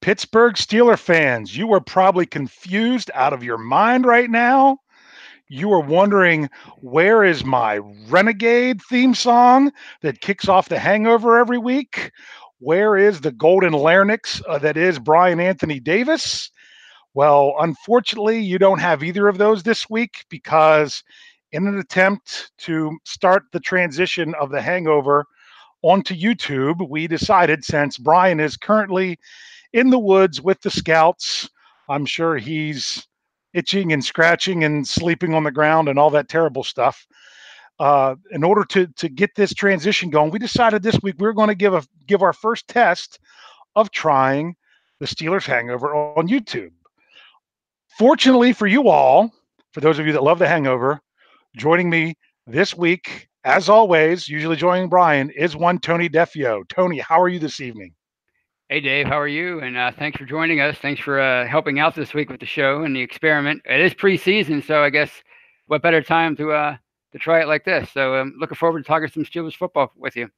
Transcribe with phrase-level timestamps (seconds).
[0.00, 4.78] Pittsburgh Steeler fans, you are probably confused out of your mind right now.
[5.48, 6.48] You are wondering
[6.80, 12.10] where is my Renegade theme song that kicks off the hangover every week?
[12.58, 16.50] Where is the golden larynx uh, that is Brian Anthony Davis?
[17.14, 21.04] Well, unfortunately, you don't have either of those this week because,
[21.52, 25.24] in an attempt to start the transition of the hangover
[25.82, 29.18] onto YouTube, we decided since Brian is currently
[29.74, 31.50] in the woods with the scouts.
[31.90, 33.06] I'm sure he's
[33.52, 37.06] itching and scratching and sleeping on the ground and all that terrible stuff.
[37.80, 41.32] Uh, in order to to get this transition going, we decided this week we are
[41.32, 43.18] going to give a give our first test
[43.74, 44.54] of trying
[45.00, 46.70] the Steelers Hangover on YouTube.
[47.98, 49.32] Fortunately for you all,
[49.72, 51.00] for those of you that love the Hangover,
[51.56, 52.14] joining me
[52.46, 56.62] this week, as always, usually joining Brian, is one Tony Defeo.
[56.68, 57.92] Tony, how are you this evening?
[58.74, 59.60] Hey, Dave, how are you?
[59.60, 60.76] And uh, thanks for joining us.
[60.78, 63.62] Thanks for uh, helping out this week with the show and the experiment.
[63.64, 65.12] It is preseason, so I guess
[65.68, 66.76] what better time to uh,
[67.12, 67.88] to try it like this?
[67.92, 70.28] So I'm um, looking forward to talking some Steelers football with you.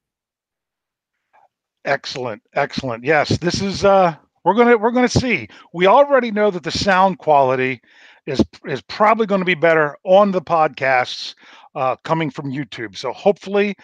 [1.87, 3.05] Excellent, excellent.
[3.05, 4.15] Yes, this is uh,
[4.45, 5.49] we're gonna we're gonna see.
[5.73, 7.81] We already know that the sound quality
[8.27, 11.35] is is probably going to be better on the podcasts
[11.75, 12.99] uh, coming from YouTube.
[12.99, 13.77] So hopefully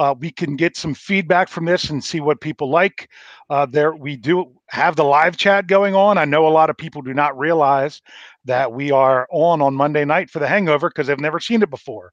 [0.00, 3.10] uh, we can get some feedback from this and see what people like.
[3.50, 6.16] Uh, there, we do have the live chat going on.
[6.16, 8.00] I know a lot of people do not realize
[8.46, 11.68] that we are on on Monday night for the Hangover because they've never seen it
[11.68, 12.12] before.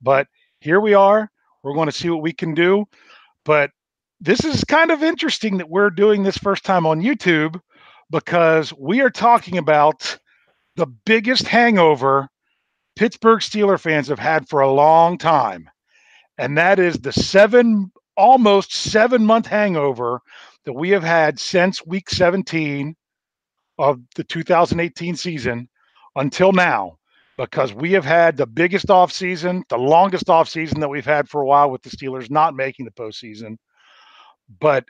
[0.00, 0.28] But
[0.60, 1.30] here we are.
[1.62, 2.86] We're going to see what we can do.
[3.44, 3.70] But
[4.18, 7.60] this is kind of interesting that we're doing this first time on YouTube
[8.08, 10.18] because we are talking about
[10.76, 12.30] the biggest hangover
[12.94, 15.68] Pittsburgh Steeler fans have had for a long time
[16.38, 20.20] and that is the seven almost seven month hangover
[20.64, 22.96] that we have had since week 17
[23.78, 25.68] of the 2018 season
[26.16, 26.98] until now
[27.36, 31.28] because we have had the biggest off season, the longest off season that we've had
[31.28, 33.56] for a while with the Steelers not making the postseason.
[34.60, 34.84] But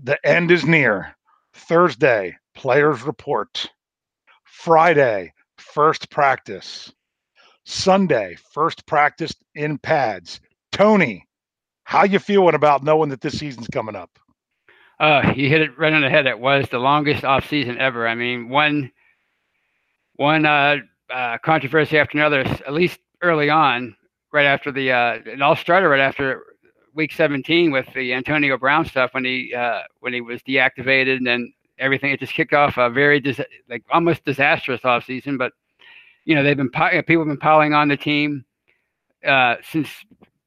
[0.00, 1.16] the end is near.
[1.52, 3.68] Thursday, players report.
[4.44, 6.92] Friday, first practice.
[7.64, 10.40] Sunday, first practice in pads.
[10.72, 11.26] Tony,
[11.84, 14.10] how you feeling about knowing that this season's coming up?
[15.00, 16.26] Uh, you hit it right on the head.
[16.26, 18.06] It was the longest off season ever.
[18.06, 18.90] I mean, one
[20.16, 20.76] one uh,
[21.10, 22.40] uh, controversy after another.
[22.40, 23.96] At least early on,
[24.32, 26.44] right after the uh, it all started right after
[26.94, 31.26] week 17 with the Antonio Brown stuff when he uh, when he was deactivated and
[31.26, 32.10] then everything.
[32.10, 35.38] It just kicked off a very dis- like almost disastrous off season.
[35.38, 35.52] But
[36.24, 38.44] you know they've been people have been piling on the team
[39.24, 39.88] uh, since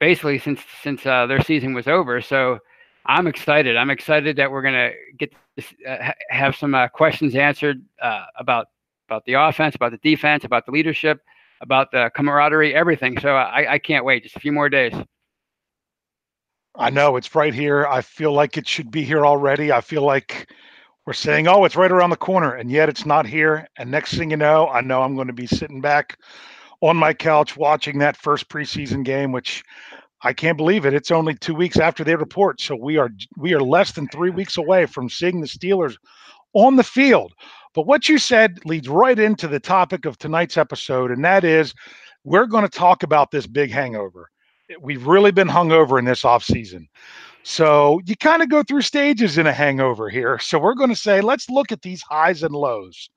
[0.02, 2.20] basically since since uh, their season was over.
[2.20, 2.60] So
[3.06, 3.78] I'm excited.
[3.78, 8.68] I'm excited that we're gonna get this, uh, have some uh, questions answered uh, about
[9.08, 11.22] about the offense, about the defense, about the leadership,
[11.62, 13.18] about the camaraderie, everything.
[13.20, 14.24] So I, I can't wait.
[14.24, 14.94] Just a few more days.
[16.76, 17.86] I know it's right here.
[17.88, 19.72] I feel like it should be here already.
[19.74, 20.50] I feel like
[21.06, 23.68] we're saying, oh, it's right around the corner, and yet it's not here.
[23.78, 26.18] And next thing you know, I know I'm going to be sitting back
[26.82, 29.64] on my couch watching that first preseason game, which
[30.24, 30.94] I can't believe it.
[30.94, 34.30] It's only two weeks after they report, so we are we are less than three
[34.30, 35.96] weeks away from seeing the Steelers
[36.54, 37.34] on the field.
[37.74, 41.74] But what you said leads right into the topic of tonight's episode, and that is
[42.24, 44.30] we're going to talk about this big hangover.
[44.80, 46.88] We've really been hungover in this off season.
[47.44, 50.38] So you kind of go through stages in a hangover here.
[50.40, 53.10] So we're going to say, let's look at these highs and lows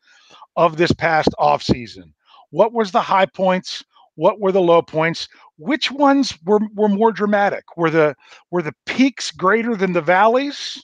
[0.56, 2.14] of this past off season.
[2.54, 3.84] What was the high points?
[4.14, 5.28] What were the low points?
[5.58, 7.64] Which ones were, were more dramatic?
[7.76, 8.14] Were the
[8.52, 10.80] were the peaks greater than the valleys?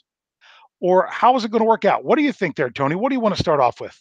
[0.81, 2.05] Or how is it going to work out?
[2.05, 2.97] What do you think there, Tony?
[2.97, 3.97] What do you want to start off with?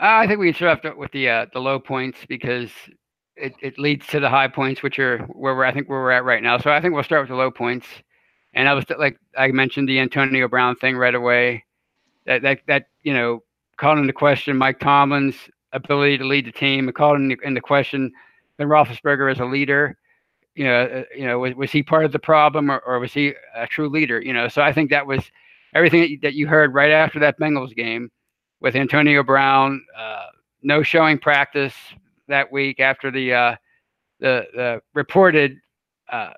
[0.00, 2.70] Uh, I think we can start off with the uh, the low points because
[3.36, 6.10] it, it leads to the high points, which are where we're I think where we're
[6.10, 6.56] at right now.
[6.56, 7.86] So I think we'll start with the low points.
[8.54, 11.66] And I was like I mentioned the Antonio Brown thing right away.
[12.24, 13.42] That that that you know
[13.76, 15.36] called into question Mike Tomlin's
[15.72, 16.88] ability to lead the team.
[16.88, 18.12] It called into, into question
[18.56, 19.96] Ben Roethlisberger as a leader.
[20.54, 23.12] You know, uh, you know, was, was he part of the problem or, or was
[23.12, 24.20] he a true leader?
[24.20, 25.30] You know, so I think that was
[25.74, 28.10] everything that you, that you heard right after that Bengals game
[28.60, 30.26] with Antonio Brown, uh,
[30.62, 31.74] no showing practice
[32.28, 33.56] that week after the uh,
[34.18, 35.56] the, the reported
[36.10, 36.32] uh,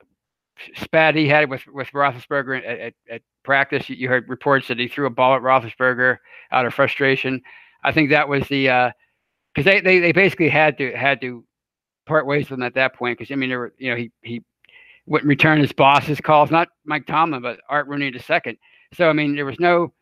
[0.76, 3.88] spat he had with with Roethlisberger at, at, at practice.
[3.88, 6.18] You heard reports that he threw a ball at Roethlisberger
[6.52, 7.42] out of frustration.
[7.82, 8.90] I think that was the uh,
[9.54, 11.44] because they, they they basically had to had to
[12.06, 13.18] part ways with him at that point.
[13.18, 14.42] Because I mean, there were, you know, he he
[15.06, 18.58] wouldn't return his boss's calls, not Mike Tomlin, but Art Rooney second.
[18.94, 19.92] So I mean, there was no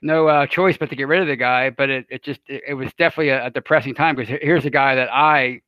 [0.00, 1.70] no uh, choice but to get rid of the guy.
[1.70, 4.70] But it, it just it, it was definitely a, a depressing time because here's a
[4.70, 5.60] guy that I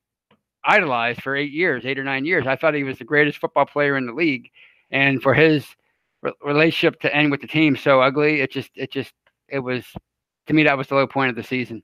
[0.64, 2.46] idolized for eight years, eight or nine years.
[2.46, 4.50] I thought he was the greatest football player in the league,
[4.90, 5.66] and for his
[6.22, 9.12] re- relationship to end with the team so ugly, it just it just
[9.48, 9.84] it was
[10.46, 11.82] to me that was the low point of the season.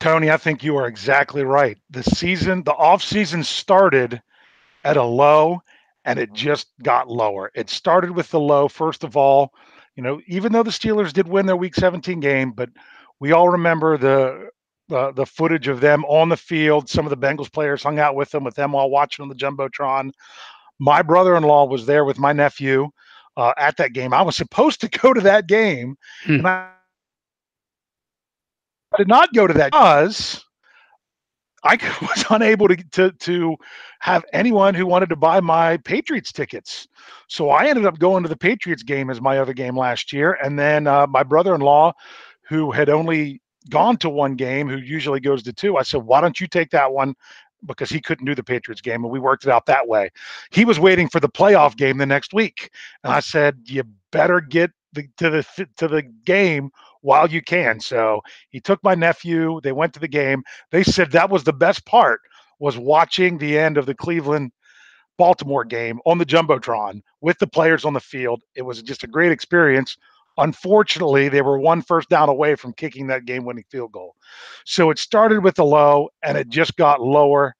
[0.00, 1.78] Tony, I think you are exactly right.
[1.90, 4.20] The season, the off season started
[4.84, 5.62] at a low
[6.04, 7.50] and it just got lower.
[7.54, 9.52] It started with the low, first of all,
[9.96, 12.68] you know, even though the Steelers did win their week 17 game, but
[13.18, 14.50] we all remember the
[14.88, 16.88] the, the footage of them on the field.
[16.88, 19.34] Some of the Bengals players hung out with them, with them while watching on the
[19.34, 20.12] Jumbotron.
[20.78, 22.90] My brother in law was there with my nephew
[23.36, 24.14] uh, at that game.
[24.14, 26.34] I was supposed to go to that game, hmm.
[26.34, 26.70] and I
[28.96, 30.44] did not go to that because
[31.66, 33.56] I was unable to, to, to
[34.00, 36.86] have anyone who wanted to buy my Patriots tickets.
[37.28, 40.38] So I ended up going to the Patriots game as my other game last year.
[40.42, 41.92] And then uh, my brother in law,
[42.48, 46.20] who had only gone to one game, who usually goes to two, I said, Why
[46.20, 47.14] don't you take that one?
[47.64, 50.10] Because he couldn't do the Patriots game, and we worked it out that way.
[50.50, 52.70] He was waiting for the playoff game the next week,
[53.02, 53.82] and I said, "You
[54.12, 56.70] better get the, to the to the game
[57.02, 57.78] while you can.
[57.78, 59.60] So he took my nephew.
[59.62, 60.42] They went to the game.
[60.72, 62.20] They said that was the best part
[62.58, 64.50] was watching the end of the Cleveland
[65.18, 68.42] Baltimore game on the jumbotron with the players on the field.
[68.54, 69.96] It was just a great experience.
[70.38, 74.14] Unfortunately, they were one first down away from kicking that game-winning field goal.
[74.64, 77.54] So it started with the low, and it just got lower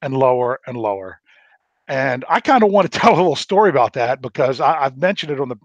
[0.00, 1.20] and lower and lower.
[1.88, 4.98] And I kind of want to tell a little story about that because I, have
[4.98, 5.56] mentioned it on the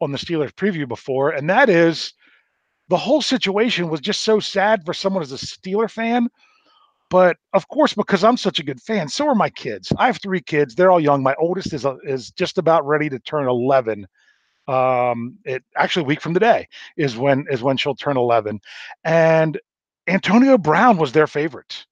[0.00, 2.12] on the Steelers preview before, and that is
[2.88, 6.28] the whole situation was just so sad for someone as a Steeler fan.
[7.10, 9.92] But of course, because I'm such a good fan, so are my kids.
[9.98, 11.22] I have three kids; they're all young.
[11.22, 14.06] My oldest is is just about ready to turn 11.
[14.66, 16.68] Um, it actually week from today
[16.98, 18.60] is when is when she'll turn 11,
[19.04, 19.58] and
[20.06, 21.86] Antonio Brown was their favorite.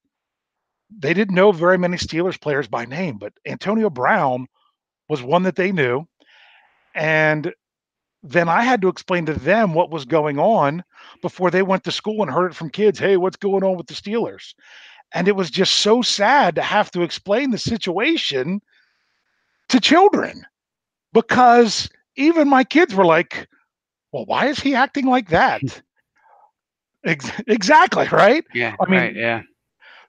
[0.91, 4.47] They didn't know very many Steelers players by name, but Antonio Brown
[5.09, 6.07] was one that they knew,
[6.95, 7.53] and
[8.23, 10.83] then I had to explain to them what was going on
[11.23, 12.99] before they went to school and heard it from kids.
[12.99, 14.55] Hey, what's going on with the Steelers?
[15.15, 18.61] And it was just so sad to have to explain the situation
[19.69, 20.45] to children
[21.13, 23.49] because even my kids were like,
[24.13, 25.83] well, why is he acting like that?
[27.05, 28.45] Ex- exactly, right?
[28.53, 28.75] Yeah.
[28.81, 29.43] I mean, right, yeah.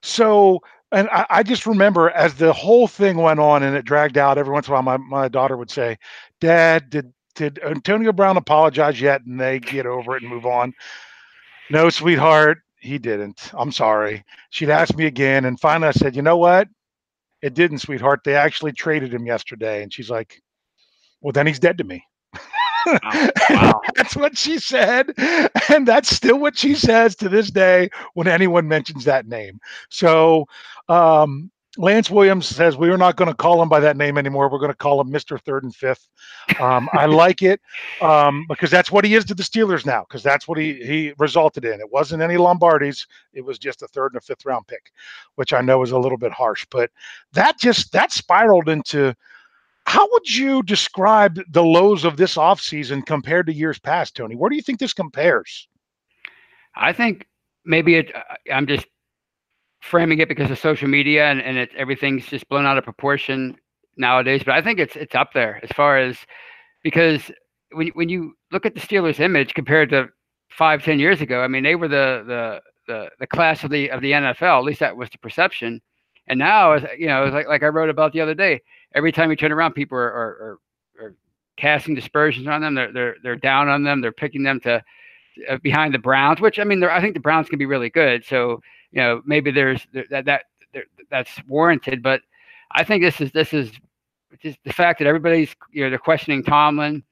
[0.02, 0.60] So,
[0.92, 4.38] and I, I, just remember as the whole thing went on and it dragged out,
[4.38, 5.98] every once in a while, my, my daughter would say,
[6.40, 10.74] Dad, did did Antonio Brown apologize yet and they get over it and move on?
[11.70, 13.52] No, sweetheart, he didn't.
[13.54, 14.24] I'm sorry.
[14.50, 15.44] She'd ask me again.
[15.44, 16.68] And finally I said, you know what?
[17.40, 18.22] It didn't, sweetheart.
[18.24, 19.84] They actually traded him yesterday.
[19.84, 20.42] And she's like,
[21.20, 22.02] well, then he's dead to me.
[23.50, 23.80] Wow.
[23.96, 25.12] that's what she said.
[25.70, 29.60] And that's still what she says to this day when anyone mentions that name.
[29.90, 30.46] So,
[30.88, 34.50] um, Lance Williams says we are not going to call him by that name anymore.
[34.50, 36.08] We're going to call him Mister Third and Fifth.
[36.58, 37.60] Um, I like it
[38.00, 40.04] um, because that's what he is to the Steelers now.
[40.08, 41.80] Because that's what he he resulted in.
[41.80, 43.06] It wasn't any Lombardi's.
[43.32, 44.90] It was just a third and a fifth round pick,
[45.36, 46.66] which I know is a little bit harsh.
[46.70, 46.90] But
[47.32, 49.14] that just that spiraled into.
[49.88, 54.36] How would you describe the lows of this offseason compared to years past, Tony?
[54.36, 55.66] Where do you think this compares?
[56.76, 57.26] I think
[57.64, 58.84] maybe it, uh, uh, I'm just
[59.80, 63.56] framing it because of social media and, and it, everything's just blown out of proportion
[63.96, 64.42] nowadays.
[64.44, 66.18] But I think it's it's up there as far as
[66.82, 67.30] because
[67.72, 70.08] when when you look at the Steelers' image compared to
[70.50, 73.90] five ten years ago, I mean they were the the the, the class of the
[73.90, 74.58] of the NFL.
[74.58, 75.80] At least that was the perception.
[76.26, 78.60] And now, you know, like like I wrote about the other day,
[78.94, 80.58] every time you turn around, people are are,
[81.00, 81.14] are, are
[81.56, 82.74] casting dispersions on them.
[82.74, 84.00] They're they're they're down on them.
[84.00, 84.82] They're picking them to
[85.48, 88.24] uh, behind the Browns, which I mean, I think the Browns can be really good.
[88.24, 88.60] So
[88.92, 92.22] you know maybe there's that that that that's warranted, but
[92.72, 93.70] I think this is this is
[94.42, 97.02] just the fact that everybody's you know they're questioning Tomlin,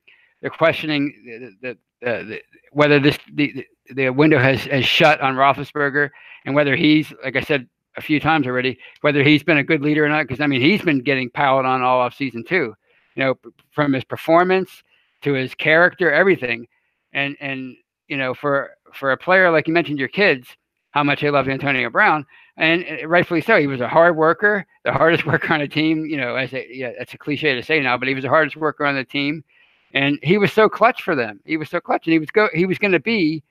[0.40, 2.40] they're questioning the, the, the
[2.73, 6.11] whether this the the window has, has shut on Roethlisberger
[6.45, 9.83] and whether he's like I said a few times already whether he's been a good
[9.83, 12.75] leader or not because I mean he's been getting piled on all off season too,
[13.15, 13.35] you know
[13.73, 14.83] from his performance
[15.23, 16.67] to his character everything,
[17.12, 17.76] and and
[18.09, 20.57] you know for for a player like you mentioned your kids
[20.97, 22.25] how much they love Antonio Brown,
[22.57, 23.61] and eh, rightfully so.
[23.61, 26.07] He was a hard worker, the hardest worker on the team.
[26.07, 28.31] You know, as a, yeah, that's a cliche to say now, but he was the
[28.31, 29.45] hardest worker on the team,
[29.93, 31.38] and he was so clutch for them.
[31.45, 32.49] He was so clutch, and he was go.
[32.55, 33.43] He was going to be.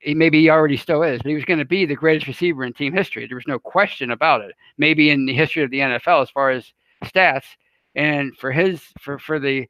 [0.00, 2.64] He maybe he already still is, but he was going to be the greatest receiver
[2.64, 3.26] in team history.
[3.26, 4.54] There was no question about it.
[4.78, 6.72] Maybe in the history of the NFL as far as
[7.04, 7.44] stats,
[7.94, 9.68] and for his for for the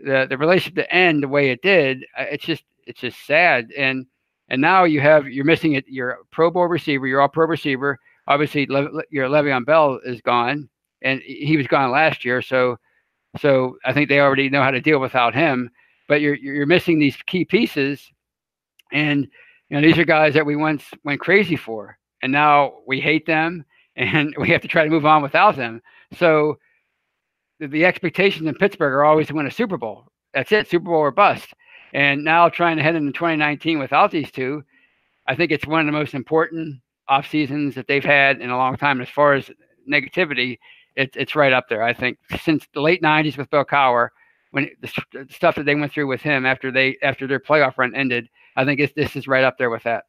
[0.00, 3.70] the the relationship to end the way it did, uh, it's just it's just sad.
[3.76, 4.06] And
[4.48, 5.86] and now you have you're missing it.
[5.88, 7.98] Your Pro Bowl receiver, your All Pro receiver.
[8.28, 10.68] Obviously, Le, your Le'Veon Bell is gone,
[11.02, 12.40] and he was gone last year.
[12.40, 12.78] So
[13.38, 15.70] so I think they already know how to deal without him.
[16.08, 18.00] But you're you're missing these key pieces,
[18.92, 19.28] and
[19.68, 23.26] you know these are guys that we once went crazy for, and now we hate
[23.26, 23.64] them,
[23.96, 25.80] and we have to try to move on without them.
[26.16, 26.58] So
[27.58, 30.06] the, the expectations in Pittsburgh are always to win a Super Bowl.
[30.34, 31.54] That's it, Super Bowl or bust.
[31.94, 34.62] And now trying to head into 2019 without these two,
[35.26, 38.56] I think it's one of the most important off seasons that they've had in a
[38.56, 39.00] long time.
[39.00, 39.50] As far as
[39.90, 40.58] negativity,
[40.94, 41.82] it, it's right up there.
[41.82, 44.08] I think since the late 90s with Bill Cowher,
[44.50, 47.78] when the, the stuff that they went through with him after they after their playoff
[47.78, 50.04] run ended, I think this is right up there with that.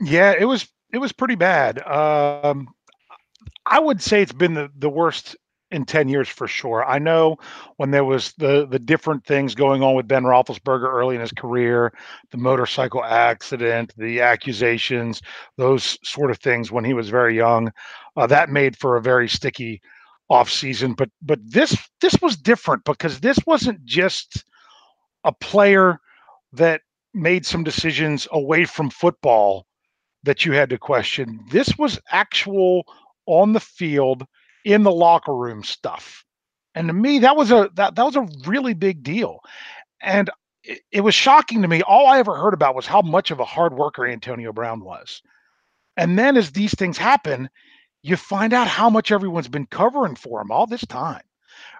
[0.00, 1.86] Yeah, it was it was pretty bad.
[1.86, 2.68] Um,
[3.66, 5.36] I would say it's been the, the worst
[5.70, 6.84] in 10 years for sure.
[6.84, 7.36] I know
[7.76, 11.32] when there was the the different things going on with Ben Roethlisberger early in his
[11.32, 11.92] career,
[12.30, 15.22] the motorcycle accident, the accusations,
[15.56, 17.70] those sort of things when he was very young,
[18.16, 19.80] uh, that made for a very sticky
[20.28, 20.94] off season.
[20.94, 24.44] But but this this was different because this wasn't just
[25.24, 26.00] a player
[26.52, 26.80] that
[27.14, 29.66] made some decisions away from football
[30.22, 31.40] that you had to question.
[31.50, 32.84] This was actual
[33.26, 34.26] on the field
[34.64, 36.24] in the locker room stuff.
[36.74, 39.40] And to me, that was a that that was a really big deal.
[40.00, 40.30] And
[40.62, 41.82] it, it was shocking to me.
[41.82, 45.22] All I ever heard about was how much of a hard worker Antonio Brown was.
[45.96, 47.50] And then as these things happen,
[48.02, 51.22] you find out how much everyone's been covering for him all this time.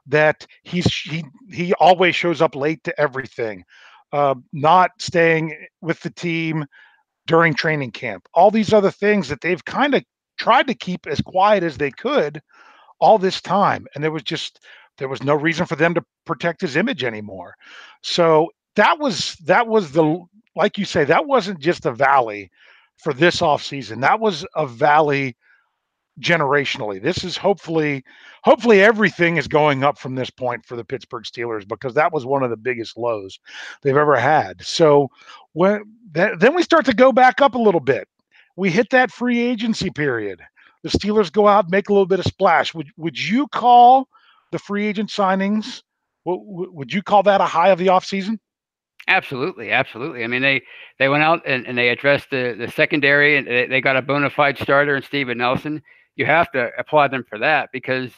[0.06, 3.64] That he's he he always shows up late to everything,
[4.12, 6.66] uh, not staying with the team
[7.26, 8.26] during training camp.
[8.34, 10.02] All these other things that they've kind of
[10.38, 12.40] tried to keep as quiet as they could
[13.00, 14.60] all this time and there was just
[14.98, 17.54] there was no reason for them to protect his image anymore
[18.02, 20.18] so that was that was the
[20.56, 22.50] like you say that wasn't just a valley
[22.98, 25.36] for this offseason that was a valley
[26.20, 28.04] generationally this is hopefully
[28.42, 32.26] hopefully everything is going up from this point for the pittsburgh steelers because that was
[32.26, 33.38] one of the biggest lows
[33.82, 35.08] they've ever had so
[35.52, 38.06] when then we start to go back up a little bit
[38.56, 40.40] we hit that free agency period
[40.82, 42.74] the Steelers go out, make a little bit of splash.
[42.74, 44.08] Would would you call
[44.50, 45.82] the free agent signings?
[46.24, 48.38] Would, would you call that a high of the offseason?
[49.08, 50.24] Absolutely, absolutely.
[50.24, 50.62] I mean, they
[50.98, 54.02] they went out and, and they addressed the the secondary, and they, they got a
[54.02, 55.82] bona fide starter in Steven Nelson.
[56.16, 58.10] You have to applaud them for that because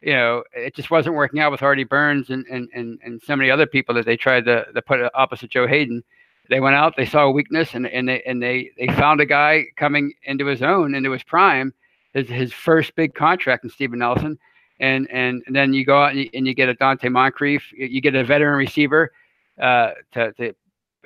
[0.00, 3.36] you know it just wasn't working out with Artie Burns and and and, and so
[3.36, 6.02] many other people that they tried to, to put opposite Joe Haden.
[6.50, 9.26] they went out, they saw a weakness, and, and they and they they found a
[9.26, 11.72] guy coming into his own, into his prime,
[12.12, 14.38] his his first big contract in Steven Nelson,
[14.80, 17.72] and and, and then you go out and you, and you, get a Donte Moncrief,
[17.72, 19.12] you get a veteran receiver
[19.60, 20.54] uh, to to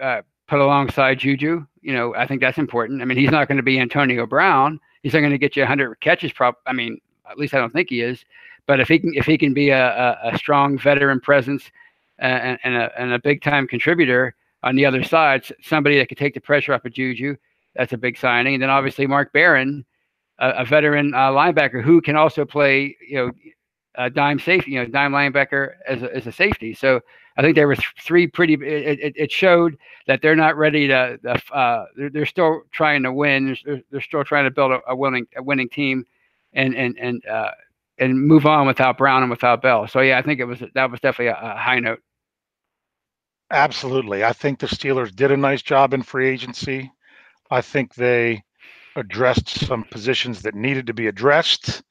[0.01, 1.65] uh, put alongside Juju.
[1.81, 3.03] You know, I think that's important.
[3.03, 4.79] I mean, he's not going to be Antonio Brown.
[5.03, 6.33] He's not going to get you 100 catches.
[6.33, 6.61] Prop.
[6.67, 6.99] I mean,
[7.31, 8.25] at least I don't think he is.
[8.67, 11.65] But if he can if he can be a, a, a strong veteran presence
[12.19, 16.19] and, and a and a big time contributor on the other side, somebody that could
[16.19, 17.37] take the pressure off of Juju.
[17.75, 18.55] That's a big signing.
[18.55, 19.85] And then obviously Mark Barron,
[20.39, 23.33] a, a veteran uh, linebacker who can also play, you know,
[23.97, 26.75] a dime safety, you know, dime linebacker as a, as a safety.
[26.75, 27.01] So
[27.37, 28.55] I think there were th- three pretty.
[28.55, 31.19] It, it, it, showed that they're not ready to.
[31.53, 33.57] Uh, they're, they're still trying to win.
[33.65, 36.05] They're, they're still trying to build a, a, winning a winning team,
[36.53, 37.51] and and and uh,
[37.99, 39.87] and move on without Brown and without Bell.
[39.87, 42.01] So yeah, I think it was that was definitely a, a high note.
[43.51, 46.91] Absolutely, I think the Steelers did a nice job in free agency.
[47.51, 48.43] I think they
[48.97, 51.83] addressed some positions that needed to be addressed.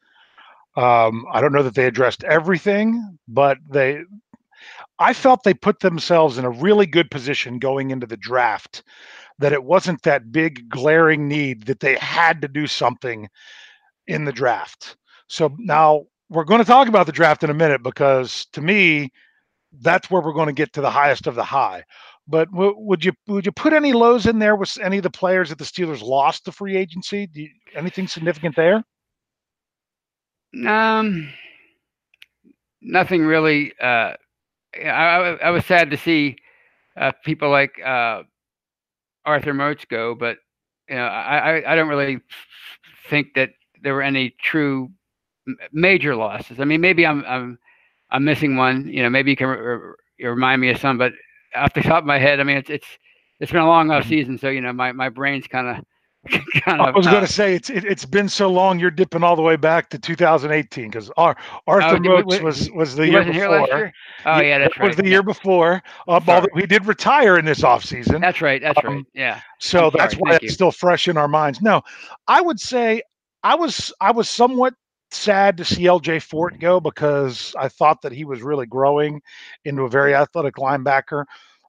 [0.76, 4.02] Um, I don't know that they addressed everything, but they,
[5.02, 8.84] I felt they put themselves in a really good position going into the draft.
[9.40, 13.28] That it wasn't that big glaring need that they had to do something
[14.06, 14.98] in the draft.
[15.28, 19.10] So now we're going to talk about the draft in a minute because to me,
[19.82, 21.84] that's where we're going to get to the highest of the high.
[22.28, 25.10] But w- would you would you put any lows in there with any of the
[25.10, 27.28] players that the Steelers lost to free agency?
[27.34, 28.84] You, anything significant there?
[30.68, 31.34] Um,
[32.82, 33.74] nothing really.
[33.82, 34.14] Uh,
[34.76, 36.38] I, I was sad to see
[36.98, 38.24] uh, people like uh,
[39.26, 40.38] Arthur Moats go, but
[40.90, 42.20] you know, I, I don't really
[43.10, 43.52] think that
[43.82, 44.90] there were any true
[45.72, 46.60] major losses.
[46.60, 47.60] I mean, maybe I'm I'm
[48.12, 48.88] I'm missing one.
[48.88, 51.14] You know, maybe you can re- re- remind me of some, but
[51.56, 52.88] off the top of my head, I mean, it's it's
[53.40, 55.84] it's been a long off season, so you know, my my brain's kind of
[56.62, 58.80] kind of, I was going to say it's it, has been so long.
[58.80, 61.36] You're dipping all the way back to 2018 because our
[61.66, 63.68] Arthur oh, was was the year before.
[63.68, 63.94] Year?
[64.26, 64.88] Oh yeah, that's right.
[64.90, 65.10] Was the yeah.
[65.10, 65.82] year before?
[66.08, 68.22] Uh, although he did retire in this offseason.
[68.22, 68.62] That's right.
[68.62, 69.06] That's um, right.
[69.16, 69.42] Yeah.
[69.60, 70.50] So I'm that's sorry, why it's you.
[70.50, 71.60] still fresh in our minds.
[71.62, 71.82] No,
[72.28, 73.02] I would say
[73.44, 74.76] I was I was somewhat
[75.10, 79.22] sad to see LJ Fort go because I thought that he was really growing
[79.66, 81.26] into a very athletic linebacker.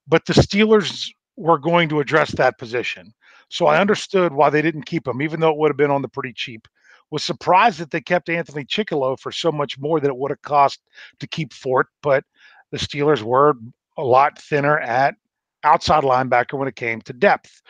[0.06, 3.14] But the Steelers were going to address that position.
[3.52, 6.00] So I understood why they didn't keep him, even though it would have been on
[6.00, 6.66] the pretty cheap.
[7.10, 10.40] Was surprised that they kept Anthony Chickillo for so much more than it would have
[10.40, 10.80] cost
[11.20, 12.24] to keep Fort, but
[12.70, 13.52] the Steelers were
[13.98, 15.16] a lot thinner at
[15.64, 17.60] outside linebacker when it came to depth.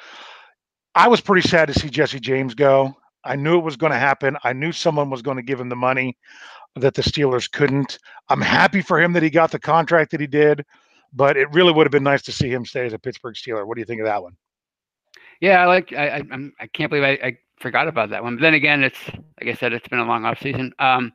[0.95, 2.95] I was pretty sad to see Jesse James go.
[3.25, 4.37] I knew it was going to happen.
[4.45, 6.17] I knew someone was going to give him the money
[6.77, 7.99] that the Steelers couldn't.
[8.29, 10.65] I'm happy for him that he got the contract that he did,
[11.13, 13.67] but it really would have been nice to see him stay as a Pittsburgh Steeler.
[13.67, 14.37] What do you think of that one?
[15.43, 15.93] Yeah, I like.
[15.93, 18.37] I I, I'm, can't believe I, I forgot about that one.
[18.37, 18.99] But then again, it's
[19.41, 20.73] like I said, it's been a long off season.
[20.79, 21.13] Um,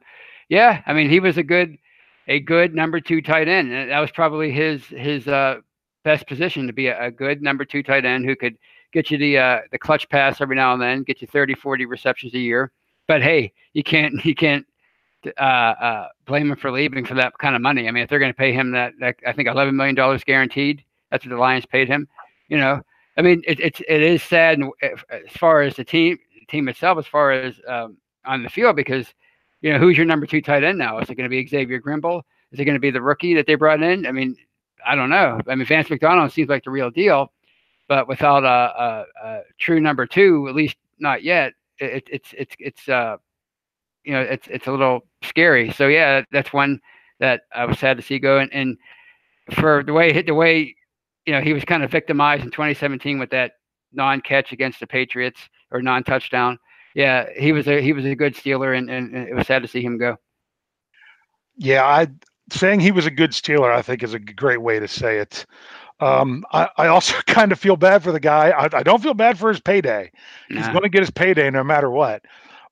[0.49, 1.77] yeah, I mean, he was a good,
[2.27, 3.71] a good number two tight end.
[3.71, 5.61] And that was probably his his uh,
[6.03, 8.57] best position to be a, a good number two tight end who could
[8.91, 11.85] get you the uh, the clutch pass every now and then, get you 30, 40
[11.85, 12.73] receptions a year.
[13.07, 14.65] But hey, you can't you can't
[15.37, 17.87] uh, uh, blame him for leaving for that kind of money.
[17.87, 20.25] I mean, if they're going to pay him that, that, I think eleven million dollars
[20.25, 22.09] guaranteed, that's what the Lions paid him.
[22.49, 22.81] You know,
[23.17, 27.07] I mean, it, it's it is sad as far as the team team itself, as
[27.07, 29.07] far as um, on the field, because
[29.61, 30.99] you know who's your number two tight end now?
[30.99, 32.21] Is it going to be Xavier Grimble?
[32.51, 34.05] Is it going to be the rookie that they brought in?
[34.05, 34.35] I mean,
[34.85, 35.39] I don't know.
[35.47, 37.33] I mean, Vance McDonald seems like the real deal,
[37.87, 42.55] but without a, a, a true number two, at least not yet, it, it's it's
[42.59, 43.17] it's uh,
[44.03, 45.71] you know it's it's a little scary.
[45.71, 46.79] So yeah, that's one
[47.19, 48.37] that I was sad to see go.
[48.37, 48.77] And, and
[49.53, 50.75] for the way hit the way
[51.27, 53.51] you know he was kind of victimized in 2017 with that
[53.91, 55.39] non-catch against the Patriots
[55.71, 56.57] or non-touchdown.
[56.95, 59.67] Yeah, he was a he was a good Steeler, and, and, it was sad to
[59.67, 60.15] see him go.
[61.57, 62.07] Yeah, I
[62.49, 65.45] saying he was a good Steeler, I think, is a great way to say it.
[65.99, 68.49] Um, I, I, also kind of feel bad for the guy.
[68.49, 70.11] I, I don't feel bad for his payday.
[70.49, 70.61] Nah.
[70.61, 72.23] He's going to get his payday no matter what.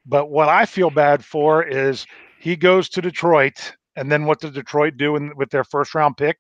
[0.05, 2.05] But what I feel bad for is
[2.39, 6.17] he goes to Detroit, and then what does Detroit do in, with their first round
[6.17, 6.37] pick?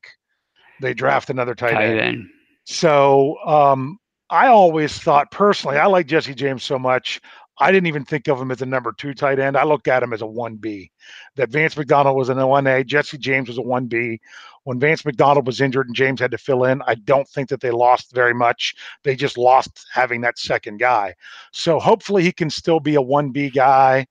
[0.81, 1.99] They draft another tight, tight end.
[1.99, 2.29] end.
[2.65, 7.21] So um, I always thought personally, I like Jesse James so much.
[7.57, 9.55] I didn't even think of him as a number two tight end.
[9.55, 10.89] I look at him as a 1B.
[11.35, 14.19] That Vance McDonald was an 1A, Jesse James was a 1B.
[14.63, 17.61] When Vance McDonald was injured and James had to fill in, I don't think that
[17.61, 18.75] they lost very much.
[19.03, 21.13] They just lost having that second guy.
[21.53, 24.07] So hopefully he can still be a 1B guy.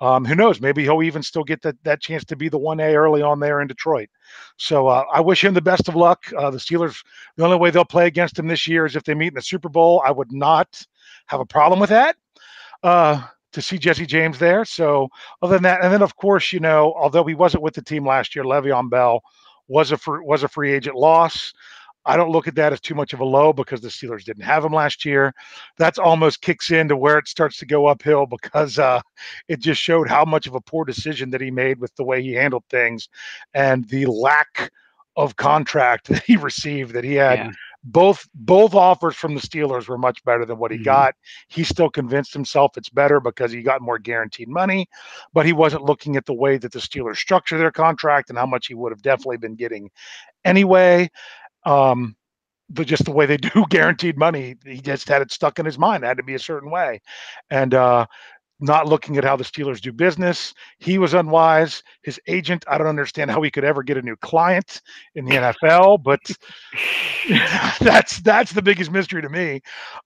[0.00, 0.60] Um, who knows?
[0.60, 3.60] Maybe he'll even still get that, that chance to be the 1A early on there
[3.60, 4.08] in Detroit.
[4.56, 6.24] So uh, I wish him the best of luck.
[6.36, 7.02] Uh, the Steelers,
[7.36, 9.42] the only way they'll play against him this year is if they meet in the
[9.42, 10.02] Super Bowl.
[10.04, 10.80] I would not
[11.26, 12.16] have a problem with that
[12.82, 14.64] uh, to see Jesse James there.
[14.64, 15.08] So
[15.42, 18.06] other than that, and then of course, you know, although he wasn't with the team
[18.06, 19.20] last year, Le'Veon Bell
[19.66, 21.52] was a free, was a free agent loss.
[22.08, 24.42] I don't look at that as too much of a low because the Steelers didn't
[24.42, 25.32] have him last year.
[25.76, 29.00] That's almost kicks into where it starts to go uphill because uh,
[29.46, 32.22] it just showed how much of a poor decision that he made with the way
[32.22, 33.08] he handled things
[33.54, 34.72] and the lack
[35.16, 36.94] of contract that he received.
[36.94, 37.52] That he had yeah
[37.84, 40.84] both both offers from the Steelers were much better than what he mm-hmm.
[40.84, 41.14] got.
[41.48, 44.86] He still convinced himself it's better because he got more guaranteed money,
[45.32, 48.46] but he wasn't looking at the way that the Steelers structure their contract and how
[48.46, 49.90] much he would have definitely been getting
[50.44, 51.08] anyway.
[51.68, 52.16] Um,
[52.70, 55.78] the just the way they do guaranteed money, he just had it stuck in his
[55.78, 56.04] mind.
[56.04, 57.00] It had to be a certain way,
[57.50, 58.06] and uh,
[58.60, 60.52] not looking at how the Steelers do business.
[60.78, 61.82] He was unwise.
[62.02, 64.82] His agent, I don't understand how he could ever get a new client
[65.14, 66.20] in the NFL, but
[67.80, 69.60] that's that's the biggest mystery to me.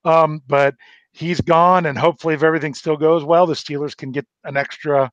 [0.05, 0.75] Um, but
[1.13, 5.11] he's gone, and hopefully, if everything still goes well, the Steelers can get an extra.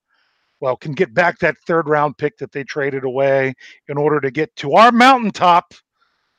[0.61, 3.53] Well, can get back that third round pick that they traded away
[3.87, 5.73] in order to get to our mountaintop,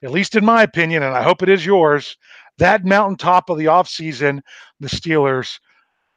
[0.02, 2.16] at least in my opinion, and I hope it is yours.
[2.58, 4.40] That mountaintop of the offseason,
[4.80, 5.58] the Steelers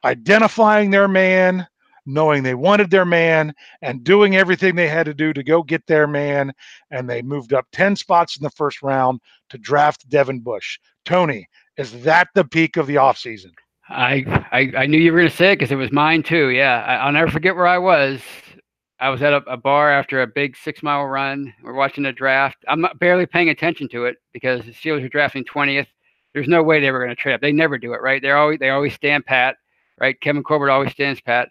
[0.03, 1.67] identifying their man,
[2.05, 5.85] knowing they wanted their man, and doing everything they had to do to go get
[5.87, 6.51] their man.
[6.91, 10.79] And they moved up 10 spots in the first round to draft Devin Bush.
[11.05, 13.51] Tony, is that the peak of the offseason?
[13.89, 16.49] I, I, I knew you were going to say it because it was mine too.
[16.49, 18.21] Yeah, I, will never forget where I was.
[19.03, 21.53] I was at a, a, bar after a big six mile run.
[21.61, 22.57] We're watching the draft.
[22.67, 25.87] I'm barely paying attention to it because the Steelers are drafting 20th.
[26.33, 27.41] There's no way they were going to trade up.
[27.41, 28.21] They never do it, right?
[28.21, 29.57] They're always they always stand pat
[29.99, 30.19] right?
[30.19, 31.49] Kevin Colbert always stands pat.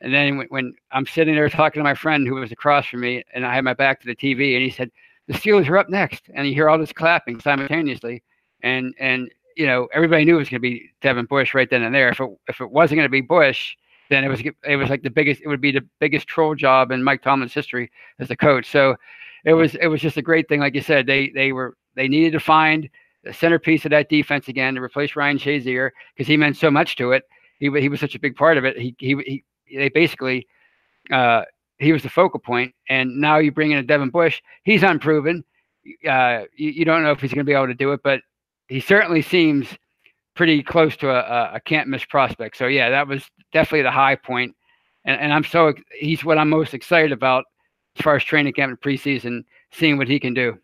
[0.00, 3.00] And then when, when, I'm sitting there talking to my friend who was across from
[3.00, 4.92] me, and I had my back to the TV, and he said,
[5.26, 8.22] "The Steelers are up next," and you hear all this clapping simultaneously,
[8.62, 11.82] and and you know, everybody knew it was going to be Devin Bush right then
[11.82, 12.10] and there.
[12.10, 13.74] If it if it wasn't going to be Bush,
[14.10, 15.42] then it was it was like the biggest.
[15.42, 18.70] It would be the biggest troll job in Mike Tomlin's history as a coach.
[18.70, 18.96] So
[19.44, 20.60] it was it was just a great thing.
[20.60, 22.88] Like you said, they they were they needed to find
[23.24, 26.96] the centerpiece of that defense again to replace Ryan Shazier because he meant so much
[26.96, 27.24] to it.
[27.58, 28.78] He he was such a big part of it.
[28.78, 30.46] He he, he they basically.
[31.10, 31.42] Uh,
[31.78, 34.42] he was the focal point, and now you bring in a Devin Bush.
[34.64, 35.44] He's unproven.
[36.08, 38.20] Uh, you, you don't know if he's going to be able to do it, but
[38.68, 39.68] he certainly seems
[40.38, 42.56] pretty close to a, a can't miss prospect.
[42.56, 44.54] So yeah, that was definitely the high point.
[45.04, 47.44] And, and I'm so he's what I'm most excited about
[47.98, 50.56] as far as training camp and preseason, seeing what he can do.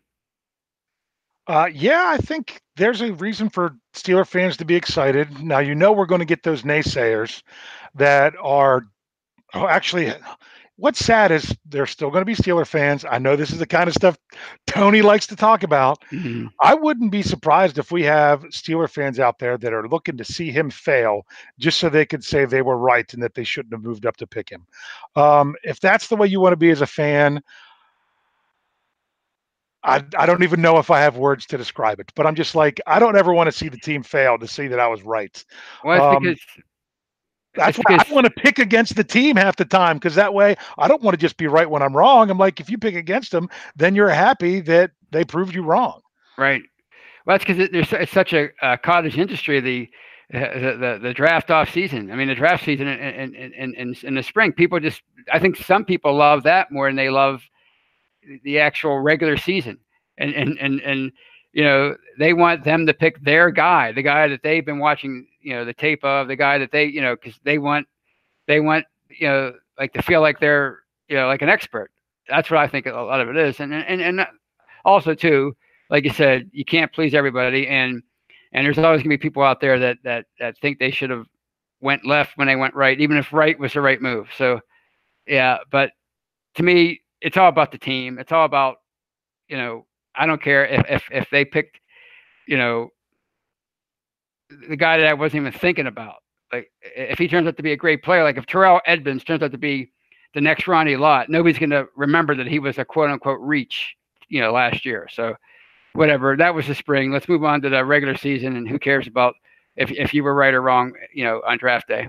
[1.47, 5.43] Uh, yeah, I think there's a reason for Steeler fans to be excited.
[5.43, 7.43] Now you know we're going to get those naysayers
[7.95, 8.87] that are
[9.55, 10.13] oh, actually
[10.77, 13.05] what's sad is there's still going to be Steeler fans.
[13.09, 14.17] I know this is the kind of stuff
[14.67, 16.03] Tony likes to talk about.
[16.11, 16.47] Mm-hmm.
[16.61, 20.25] I wouldn't be surprised if we have Steeler fans out there that are looking to
[20.25, 21.25] see him fail
[21.59, 24.17] just so they could say they were right and that they shouldn't have moved up
[24.17, 24.65] to pick him.
[25.15, 27.41] Um, if that's the way you want to be as a fan,
[29.83, 32.55] I, I don't even know if I have words to describe it, but I'm just
[32.55, 35.03] like, I don't ever want to see the team fail to see that I was
[35.03, 35.45] right.
[35.83, 36.39] Well, um, because
[37.55, 40.55] that's why I want to pick against the team half the time because that way
[40.77, 42.29] I don't want to just be right when I'm wrong.
[42.29, 46.01] I'm like, if you pick against them, then you're happy that they proved you wrong.
[46.37, 46.61] Right.
[47.25, 49.59] Well, that's because there's it's such a, a cottage industry.
[49.59, 49.89] The,
[50.31, 52.11] the the the draft off season.
[52.11, 54.53] I mean, the draft season in in, in in in the spring.
[54.53, 57.41] People just, I think some people love that more than they love
[58.43, 59.79] the actual regular season.
[60.17, 61.11] And and and and
[61.53, 65.25] you know, they want them to pick their guy, the guy that they've been watching
[65.45, 67.87] you know the tape of the guy that they you know because they want
[68.47, 71.91] they want you know like to feel like they're you know like an expert.
[72.27, 74.25] That's what I think a lot of it is, and and and uh,
[74.83, 75.55] also too,
[75.91, 78.01] like you said, you can't please everybody, and
[78.53, 81.27] and there's always gonna be people out there that that that think they should have
[81.79, 84.27] went left when they went right, even if right was the right move.
[84.35, 84.59] So
[85.27, 85.91] yeah, but
[86.55, 88.17] to me, it's all about the team.
[88.17, 88.77] It's all about
[89.47, 91.79] you know I don't care if if if they picked
[92.47, 92.89] you know
[94.49, 96.15] the guy that I wasn't even thinking about.
[96.51, 99.41] Like if he turns out to be a great player, like if Terrell Edmunds turns
[99.41, 99.91] out to be
[100.33, 103.95] the next Ronnie Lott, nobody's going to remember that he was a quote unquote reach,
[104.27, 105.07] you know, last year.
[105.11, 105.35] So
[105.93, 107.11] whatever, that was the spring.
[107.11, 109.35] Let's move on to the regular season, and who cares about
[109.75, 112.07] if if you were right or wrong, you know, on draft day.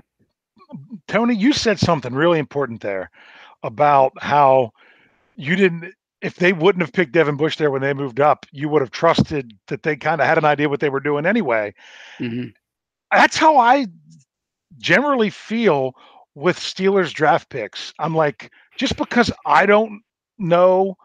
[1.07, 3.09] Tony, you said something really important there
[3.63, 4.71] about how
[5.35, 8.69] you didn't if they wouldn't have picked Devin Bush there when they moved up, you
[8.69, 11.73] would have trusted that they kind of had an idea what they were doing anyway.
[12.19, 12.49] Mm-hmm.
[13.11, 13.87] That's how I
[14.77, 15.93] generally feel
[16.35, 17.93] with Steelers draft picks.
[17.99, 20.01] I'm like, just because I don't
[20.37, 20.95] know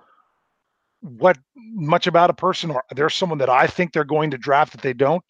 [1.00, 4.72] what much about a person or there's someone that I think they're going to draft
[4.72, 5.24] that they don't,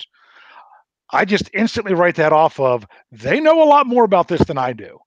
[1.10, 4.58] I just instantly write that off of they know a lot more about this than
[4.58, 4.98] I do.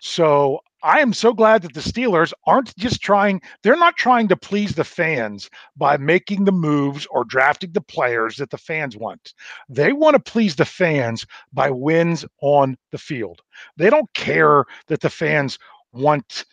[0.00, 4.36] So I am so glad that the Steelers aren't just trying, they're not trying to
[4.36, 9.34] please the fans by making the moves or drafting the players that the fans want.
[9.68, 13.42] They want to please the fans by wins on the field.
[13.76, 15.58] They don't care that the fans
[15.92, 16.44] want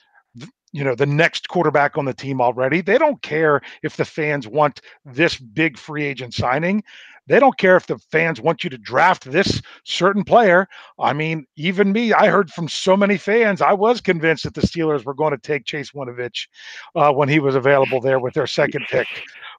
[0.74, 2.82] you know the next quarterback on the team already.
[2.82, 6.84] They don't care if the fans want this big free agent signing.
[7.28, 10.68] They don't care if the fans want you to draft this certain player.
[11.00, 14.62] I mean, even me, I heard from so many fans, I was convinced that the
[14.62, 16.48] Steelers were going to take Chase Winovich
[16.96, 19.08] uh, when he was available there with their second pick.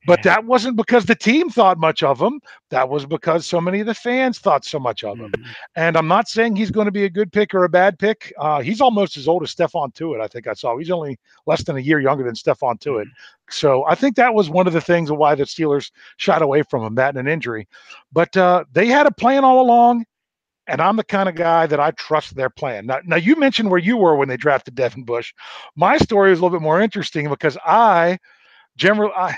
[0.06, 2.40] But that wasn't because the team thought much of him.
[2.74, 5.30] That was because so many of the fans thought so much of him.
[5.30, 5.50] Mm-hmm.
[5.76, 8.32] And I'm not saying he's going to be a good pick or a bad pick.
[8.36, 10.76] Uh, he's almost as old as Stephon Tuitt, I think I saw.
[10.76, 13.04] He's only less than a year younger than Stephon Tuitt.
[13.04, 13.48] Mm-hmm.
[13.48, 16.62] So I think that was one of the things of why the Steelers shot away
[16.62, 17.68] from him, that and an injury.
[18.12, 20.04] But uh, they had a plan all along.
[20.66, 22.86] And I'm the kind of guy that I trust their plan.
[22.86, 25.32] Now, now you mentioned where you were when they drafted Devin Bush.
[25.76, 28.18] My story is a little bit more interesting because I
[28.76, 29.36] generally I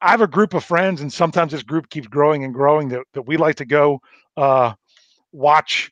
[0.00, 2.88] I have a group of friends, and sometimes this group keeps growing and growing.
[2.88, 4.00] That, that we like to go
[4.36, 4.74] uh,
[5.32, 5.90] watch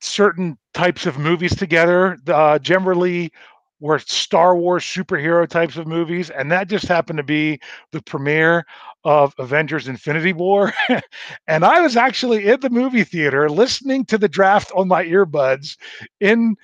[0.00, 2.18] certain types of movies together.
[2.26, 3.32] Uh, generally,
[3.80, 7.60] were Star Wars superhero types of movies, and that just happened to be
[7.92, 8.64] the premiere
[9.04, 10.72] of Avengers: Infinity War.
[11.46, 15.76] and I was actually in the movie theater listening to the draft on my earbuds
[16.20, 16.56] in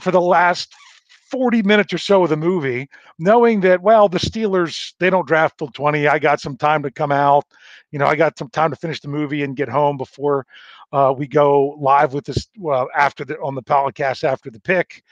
[0.00, 0.74] for the last
[1.30, 2.88] 40 minutes or so of the movie,
[3.18, 6.08] knowing that, well, the Steelers, they don't draft till 20.
[6.08, 7.44] I got some time to come out.
[7.90, 10.46] You know, I got some time to finish the movie and get home before
[10.92, 15.02] uh, we go live with this, well, after the, on the podcast after the pick.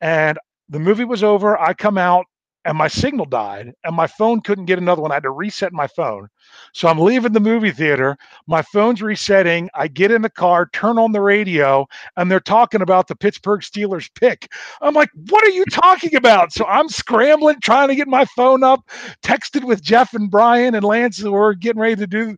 [0.00, 1.58] And the movie was over.
[1.58, 2.26] I come out
[2.66, 5.12] and my signal died and my phone couldn't get another one.
[5.12, 6.28] I had to reset my phone.
[6.74, 8.16] So I'm leaving the movie theater.
[8.48, 9.70] My phone's resetting.
[9.74, 13.60] I get in the car, turn on the radio, and they're talking about the Pittsburgh
[13.60, 14.50] Steelers pick.
[14.80, 16.52] I'm like, what are you talking about?
[16.52, 18.80] So I'm scrambling, trying to get my phone up,
[19.22, 21.22] texted with Jeff and Brian and Lance.
[21.22, 22.36] We're getting ready to do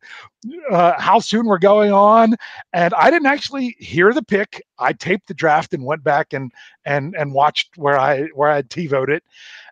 [0.70, 2.36] uh, how soon we're going on.
[2.74, 4.62] And I didn't actually hear the pick.
[4.78, 6.52] I taped the draft and went back and
[6.84, 9.24] and and watched where I where I had TiVoed it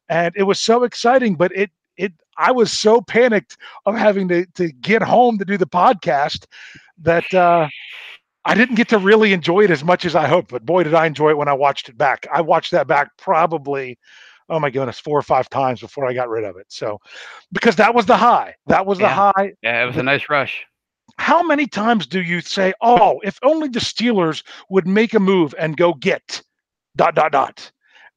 [0.09, 1.35] and it was so exciting.
[1.35, 5.57] But it it I was so panicked of having to to get home to do
[5.57, 6.47] the podcast
[6.99, 7.69] that uh,
[8.45, 10.51] I didn't get to really enjoy it as much as I hoped.
[10.51, 12.27] But boy, did I enjoy it when I watched it back.
[12.33, 13.99] I watched that back probably.
[14.49, 16.67] Oh my goodness, four or five times before I got rid of it.
[16.69, 17.01] So,
[17.51, 19.09] because that was the high, that was yeah.
[19.09, 19.53] the high.
[19.61, 20.65] Yeah, it was a nice rush
[21.19, 25.55] how many times do you say, "Oh, if only the Steelers would make a move
[25.59, 26.43] and go get
[26.95, 27.71] dot dot dot,"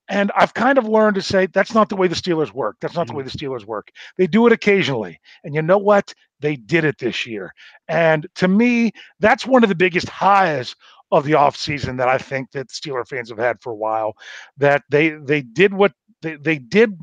[0.10, 2.78] And I've kind of learned to say that's not the way the Steelers work.
[2.82, 3.32] That's not the way mm.
[3.32, 3.92] the Steelers work.
[4.18, 5.20] They do it occasionally.
[5.44, 6.14] And you know what?
[6.40, 7.54] They did it this year.
[7.88, 10.76] And to me, that's one of the biggest highs
[11.12, 14.14] of the offseason that I think that Steeler fans have had for a while.
[14.58, 16.98] That they they did what they, they did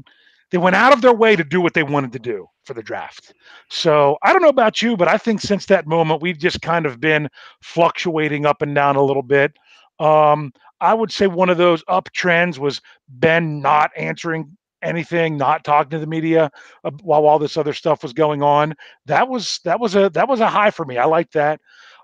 [0.51, 2.83] they went out of their way to do what they wanted to do for the
[2.83, 3.35] draft.
[3.69, 6.87] So I don't know about you, but I think since that moment we've just kind
[6.87, 7.29] of been
[7.63, 9.57] fluctuating up and down a little bit.
[9.99, 15.91] Um, I would say one of those uptrends was Ben not answering anything, not talking
[15.91, 16.51] to the media
[16.85, 18.75] uh, while all this other stuff was going on.
[19.07, 20.99] That was that was a that was a high for me.
[20.99, 21.61] I like that.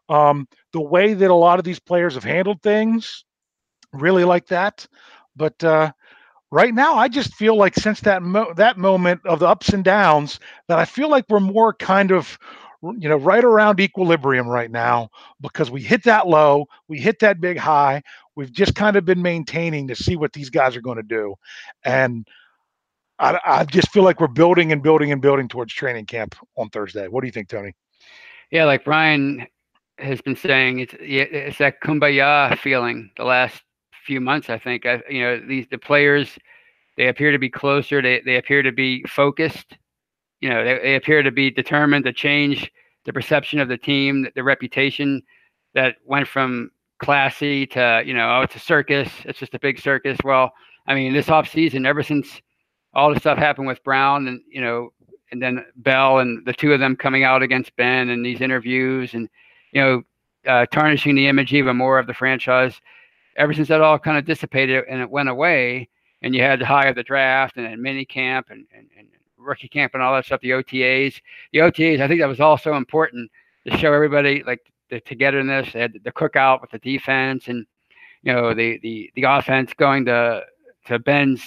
[0.09, 3.25] Um, the way that a lot of these players have handled things,
[3.93, 4.87] really like that.
[5.37, 5.93] But uh,
[6.51, 9.85] right now, I just feel like since that mo- that moment of the ups and
[9.85, 12.39] downs, that I feel like we're more kind of
[12.99, 15.09] you know right around equilibrium right now
[15.41, 18.03] because we hit that low we hit that big high
[18.37, 21.35] we've just kind of been maintaining to see what these guys are going to do.
[21.85, 22.27] And
[23.19, 26.71] I, I just feel like we're building and building and building towards training camp on
[26.71, 27.09] thursday.
[27.09, 27.73] What do you think tony?
[28.51, 29.47] Yeah like brian
[29.99, 33.63] has been saying it's it's that kumbaya feeling the last
[34.05, 34.85] few months i think.
[34.85, 36.37] I, you know these the players
[36.97, 39.77] they appear to be closer they, they appear to be focused.
[40.41, 42.69] You know, they, they appear to be determined to change
[43.05, 45.23] the perception of the team, the reputation
[45.75, 46.72] that went from
[47.03, 49.11] classy to, you know, oh, it's a circus.
[49.25, 50.17] It's just a big circus.
[50.25, 50.53] Well,
[50.87, 52.41] I mean, this off season, ever since
[52.95, 54.93] all the stuff happened with Brown and, you know,
[55.31, 59.15] and then Bell and the two of them coming out against Ben and these interviews
[59.15, 59.29] and,
[59.73, 60.03] you know,
[60.47, 62.81] uh, tarnishing the image even more of the franchise.
[63.37, 65.89] Ever since that all kind of dissipated and it went away,
[66.23, 69.09] and you had the high of the draft and then mini camp and, and, and
[69.37, 71.21] rookie camp and all that stuff, the OTAs.
[71.53, 73.31] The OTAs, I think that was also important
[73.67, 75.73] to show everybody like the togetherness.
[75.73, 77.67] They had the cookout with the defense and
[78.23, 80.43] you know the the the offense going to
[80.87, 81.43] to Ben's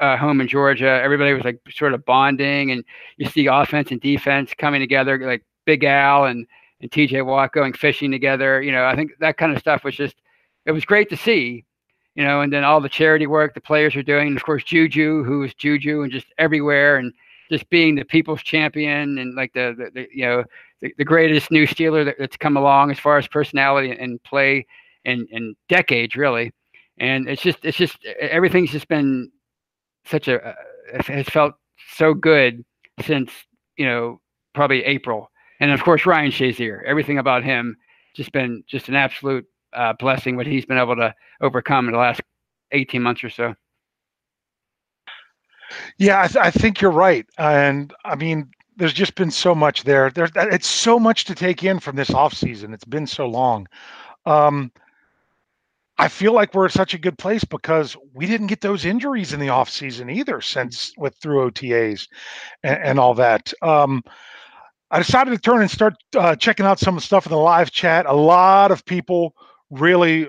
[0.00, 1.00] uh, home in Georgia.
[1.02, 2.84] Everybody was like sort of bonding, and
[3.16, 6.46] you see offense and defense coming together, like Big Al and
[6.80, 8.62] and TJ Watt going fishing together.
[8.62, 10.16] You know, I think that kind of stuff was just
[10.66, 11.64] it was great to see
[12.14, 14.28] you know, and then all the charity work the players are doing.
[14.28, 16.96] And of course, Juju, who is Juju and just everywhere.
[16.96, 17.12] And
[17.54, 20.44] just being the people's champion and like the, the, the you know
[20.80, 24.66] the, the, greatest new Steeler that, that's come along as far as personality and play
[25.04, 26.52] in in decades really,
[26.98, 29.30] and it's just it's just everything's just been
[30.04, 30.54] such a uh,
[31.06, 31.54] has felt
[31.92, 32.64] so good
[33.02, 33.30] since
[33.76, 34.20] you know
[34.52, 37.76] probably April, and of course Ryan Shazier, everything about him
[38.16, 41.98] just been just an absolute uh, blessing what he's been able to overcome in the
[41.98, 42.20] last
[42.72, 43.54] 18 months or so.
[45.98, 49.84] Yeah, I, th- I think you're right, and I mean, there's just been so much
[49.84, 50.10] there.
[50.10, 52.74] There's it's so much to take in from this off season.
[52.74, 53.66] It's been so long.
[54.26, 54.72] Um,
[55.96, 59.32] I feel like we're in such a good place because we didn't get those injuries
[59.32, 62.08] in the off season either, since with through OTAs
[62.64, 63.52] and, and all that.
[63.62, 64.02] Um,
[64.90, 67.38] I decided to turn and start uh, checking out some of the stuff in the
[67.38, 68.06] live chat.
[68.06, 69.34] A lot of people
[69.70, 70.28] really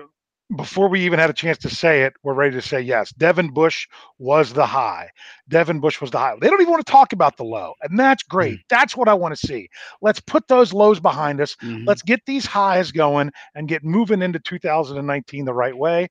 [0.54, 3.10] before we even had a chance to say it, we're ready to say yes.
[3.12, 5.10] Devin Bush was the high.
[5.48, 6.36] Devin Bush was the high.
[6.40, 8.54] They don't even want to talk about the low, and that's great.
[8.54, 8.66] Mm-hmm.
[8.68, 9.68] That's what I want to see.
[10.00, 11.56] Let's put those lows behind us.
[11.56, 11.84] Mm-hmm.
[11.86, 16.08] Let's get these highs going and get moving into 2019 the right way.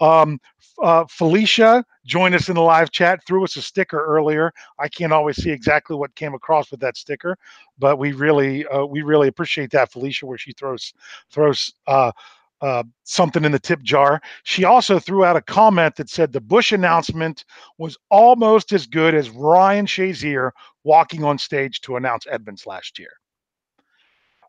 [0.00, 0.40] Um,
[0.82, 4.52] uh, Felicia joined us in the live chat, threw us a sticker earlier.
[4.78, 7.38] I can't always see exactly what came across with that sticker,
[7.78, 10.92] but we really, uh, we really appreciate that, Felicia, where she throws
[11.30, 11.72] throws.
[11.86, 12.10] Uh,
[12.60, 14.20] uh, something in the tip jar.
[14.44, 17.44] She also threw out a comment that said the Bush announcement
[17.78, 20.50] was almost as good as Ryan Shazier
[20.84, 23.12] walking on stage to announce Edmunds last year.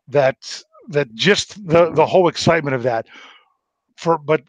[0.08, 3.06] That that just the the whole excitement of that.
[3.96, 4.42] For but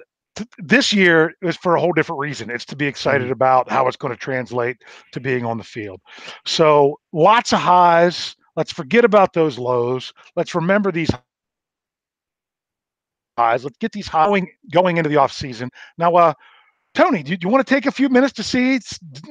[0.57, 2.49] this year is for a whole different reason.
[2.49, 3.33] It's to be excited mm-hmm.
[3.33, 4.77] about how it's going to translate
[5.11, 5.99] to being on the field.
[6.45, 8.35] So lots of highs.
[8.55, 10.13] Let's forget about those lows.
[10.35, 11.11] Let's remember these
[13.39, 13.63] highs.
[13.63, 15.69] Let's get these going, going into the off season.
[15.97, 16.33] Now, uh,
[16.93, 18.79] Tony, do, do you want to take a few minutes to see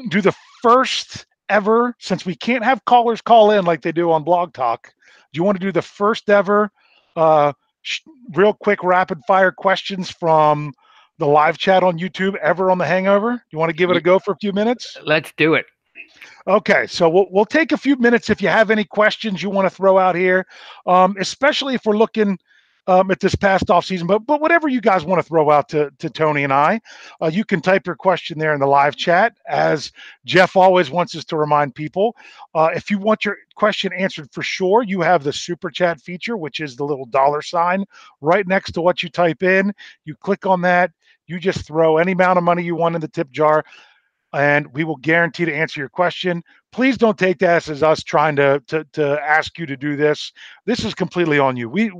[0.08, 4.24] do the first ever since we can't have callers call in like they do on
[4.24, 4.92] Blog Talk?
[5.32, 6.70] Do you want to do the first ever
[7.16, 8.00] uh, sh-
[8.34, 10.72] real quick rapid fire questions from
[11.18, 13.42] the live chat on YouTube ever on the Hangover?
[13.50, 14.96] You want to give it a go for a few minutes?
[15.04, 15.66] Let's do it.
[16.46, 19.66] Okay, so we'll, we'll take a few minutes if you have any questions you want
[19.66, 20.46] to throw out here,
[20.86, 22.38] um, especially if we're looking
[22.88, 24.06] um, at this past off season.
[24.08, 26.80] But but whatever you guys want to throw out to, to Tony and I,
[27.22, 29.36] uh, you can type your question there in the live chat.
[29.48, 29.92] As
[30.24, 32.16] Jeff always wants us to remind people,
[32.54, 36.36] uh, if you want your question answered for sure, you have the super chat feature,
[36.36, 37.84] which is the little dollar sign
[38.22, 39.72] right next to what you type in.
[40.04, 40.90] You click on that.
[41.26, 43.64] You just throw any amount of money you want in the tip jar
[44.34, 46.42] and we will guarantee to answer your question.
[46.72, 50.32] Please don't take that as us trying to, to to ask you to do this.
[50.66, 51.68] This is completely on you.
[51.68, 51.90] We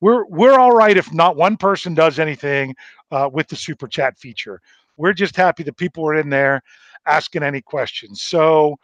[0.00, 2.74] we're we're all right if not one person does anything
[3.10, 4.60] uh, with the super chat feature.
[4.96, 6.62] We're just happy that people are in there
[7.06, 8.22] asking any questions.
[8.22, 8.76] So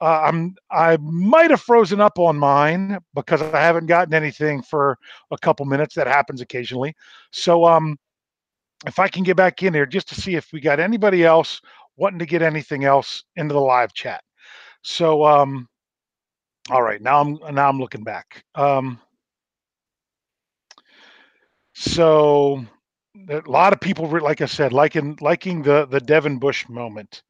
[0.00, 4.98] uh, I'm I might have frozen up on mine because I haven't gotten anything for
[5.30, 5.94] a couple minutes.
[5.94, 6.94] That happens occasionally.
[7.30, 7.98] So um,
[8.86, 11.60] if I can get back in there just to see if we got anybody else
[11.96, 14.22] wanting to get anything else into the live chat.
[14.82, 15.68] So um,
[16.70, 18.44] all right, now I'm now I'm looking back.
[18.54, 19.00] Um,
[21.78, 22.64] so
[23.28, 27.22] a lot of people, like I said, liking liking the the Devin Bush moment.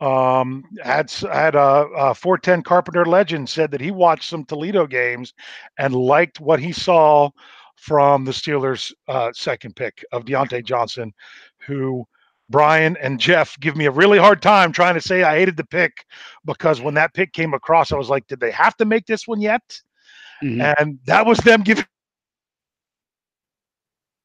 [0.00, 5.32] Um, had had a, a 410 Carpenter legend said that he watched some Toledo games
[5.78, 7.30] and liked what he saw
[7.76, 11.14] from the Steelers' uh, second pick of Diontae Johnson,
[11.60, 12.04] who
[12.50, 15.64] Brian and Jeff give me a really hard time trying to say I hated the
[15.64, 16.04] pick
[16.44, 19.26] because when that pick came across, I was like, did they have to make this
[19.26, 19.80] one yet?
[20.42, 20.60] Mm-hmm.
[20.60, 21.86] And that was them giving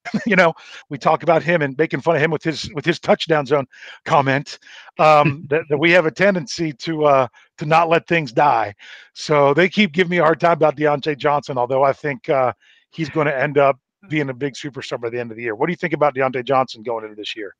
[0.26, 0.54] you know,
[0.90, 3.66] we talk about him and making fun of him with his with his touchdown zone
[4.06, 4.60] comment.
[5.00, 8.74] Um, that, that, we have a tendency to uh, to not let things die.
[9.14, 12.54] So they keep giving me a hard time about Diontae Johnson, although I think uh,
[12.92, 15.56] he's going to end up being a big superstar by the end of the year.
[15.56, 17.56] What do you think about Diontae Johnson going into this year?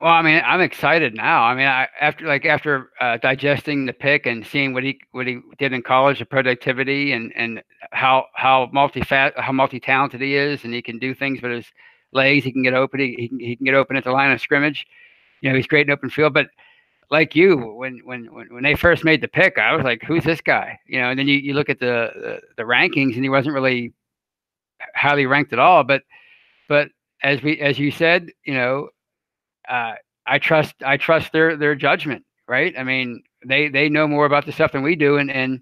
[0.00, 1.42] Well, I mean, I'm excited now.
[1.44, 5.26] I mean, I, after like after uh, digesting the pick and seeing what he what
[5.26, 10.36] he did in college, the productivity and and how how multi how multi talented he
[10.36, 11.66] is, and he can do things with his
[12.12, 12.44] legs.
[12.44, 13.00] He can get open.
[13.00, 14.86] He, he can he can get open at the line of scrimmage.
[15.40, 16.34] You know, he's great in open field.
[16.34, 16.48] But
[17.10, 20.24] like you, when when when, when they first made the pick, I was like, who's
[20.24, 20.78] this guy?
[20.86, 23.54] You know, and then you, you look at the, the the rankings, and he wasn't
[23.54, 23.94] really
[24.94, 25.84] highly ranked at all.
[25.84, 26.02] But
[26.68, 26.90] but
[27.22, 28.90] as we as you said, you know
[29.68, 29.94] uh,
[30.26, 32.74] I trust I trust their their judgment, right?
[32.78, 35.60] I mean, they they know more about the stuff than we do, and and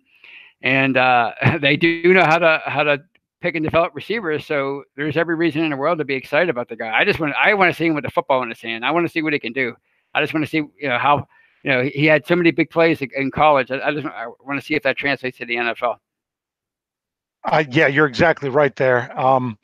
[0.62, 3.02] and uh, they do know how to how to
[3.40, 4.46] pick and develop receivers.
[4.46, 6.96] So there's every reason in the world to be excited about the guy.
[6.96, 8.84] I just want I want to see him with the football in his hand.
[8.84, 9.74] I want to see what he can do.
[10.14, 11.26] I just want to see you know how
[11.62, 13.70] you know he had so many big plays in college.
[13.70, 15.96] I, I just I want to see if that translates to the NFL.
[17.44, 19.18] Uh, yeah, you're exactly right there.
[19.20, 19.58] Um,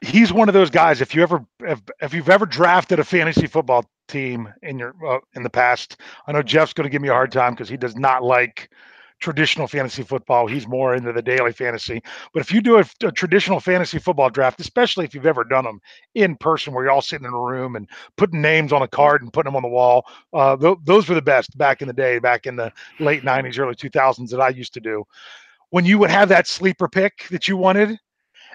[0.00, 1.00] he's one of those guys.
[1.00, 5.18] If you ever if, if you've ever drafted a fantasy football team in your uh,
[5.34, 7.76] in the past, I know Jeff's going to give me a hard time because he
[7.76, 8.70] does not like
[9.18, 10.46] traditional fantasy football.
[10.46, 12.02] He's more into the daily fantasy.
[12.34, 15.64] But if you do a, a, traditional fantasy football draft, especially if you've ever done
[15.64, 15.80] them
[16.14, 19.22] in person, where you're all sitting in a room and putting names on a card
[19.22, 20.04] and putting them on the wall,
[20.34, 23.58] uh, th- those were the best back in the day, back in the late '90s,
[23.58, 25.04] early 2000s that I used to do.
[25.70, 27.98] When you would have that sleeper pick that you wanted,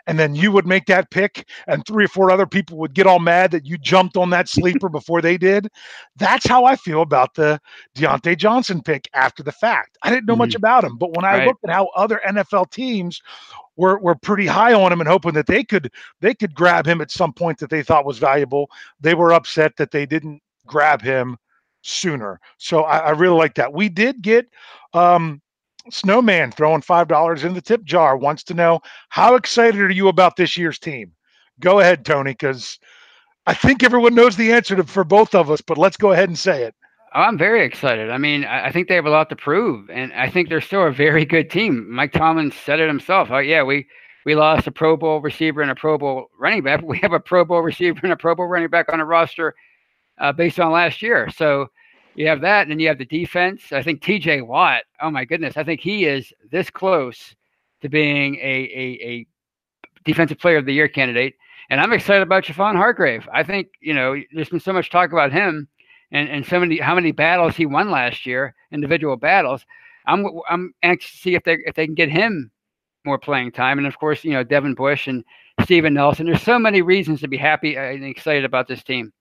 [0.07, 3.07] and then you would make that pick and three or four other people would get
[3.07, 5.67] all mad that you jumped on that sleeper before they did.
[6.15, 7.59] That's how I feel about the
[7.95, 9.97] Diontae Johnson pick after the fact.
[10.03, 10.39] I didn't know mm-hmm.
[10.39, 11.47] much about him, but when I right.
[11.47, 13.21] looked at how other NFL teams
[13.77, 17.01] were were pretty high on him and hoping that they could they could grab him
[17.01, 21.01] at some point that they thought was valuable, they were upset that they didn't grab
[21.01, 21.37] him
[21.81, 22.39] sooner.
[22.57, 23.73] So I, I really like that.
[23.73, 24.47] We did get
[24.93, 25.41] um
[25.89, 30.07] Snowman throwing five dollars in the tip jar wants to know how excited are you
[30.07, 31.11] about this year's team?
[31.59, 32.79] Go ahead, Tony, because
[33.47, 36.29] I think everyone knows the answer to, for both of us, but let's go ahead
[36.29, 36.75] and say it.
[37.13, 38.09] I'm very excited.
[38.09, 40.87] I mean, I think they have a lot to prove, and I think they're still
[40.87, 41.91] a very good team.
[41.91, 43.29] Mike Tomlin said it himself.
[43.31, 43.87] Oh, yeah, we
[44.25, 46.81] we lost a Pro Bowl receiver and a Pro Bowl running back.
[46.85, 49.55] We have a Pro Bowl receiver and a Pro Bowl running back on the roster
[50.19, 51.29] uh, based on last year.
[51.35, 51.67] So
[52.15, 53.71] you have that, and then you have the defense.
[53.71, 57.35] I think TJ Watt, oh my goodness, I think he is this close
[57.81, 59.27] to being a, a, a
[60.03, 61.35] defensive player of the year candidate.
[61.69, 63.27] And I'm excited about Javon Hargrave.
[63.33, 65.67] I think, you know, there's been so much talk about him
[66.11, 69.65] and, and so many how many battles he won last year, individual battles.
[70.05, 72.51] I'm I'm anxious to see if they if they can get him
[73.05, 73.77] more playing time.
[73.77, 75.23] And of course, you know, Devin Bush and
[75.63, 76.25] Steven Nelson.
[76.25, 79.13] There's so many reasons to be happy and excited about this team.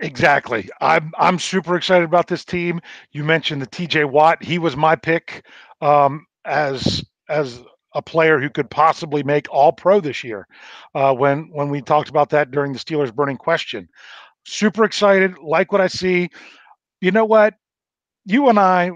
[0.00, 0.68] Exactly.
[0.80, 2.80] I'm I'm super excited about this team.
[3.12, 4.42] You mentioned the TJ Watt.
[4.42, 5.44] He was my pick
[5.80, 7.62] um, as as
[7.94, 10.46] a player who could possibly make All Pro this year.
[10.94, 13.88] Uh, when when we talked about that during the Steelers burning question,
[14.44, 15.38] super excited.
[15.38, 16.30] Like what I see.
[17.00, 17.54] You know what?
[18.24, 18.90] You and I,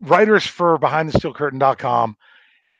[0.00, 2.16] writers for BehindTheSteelCurtain.com,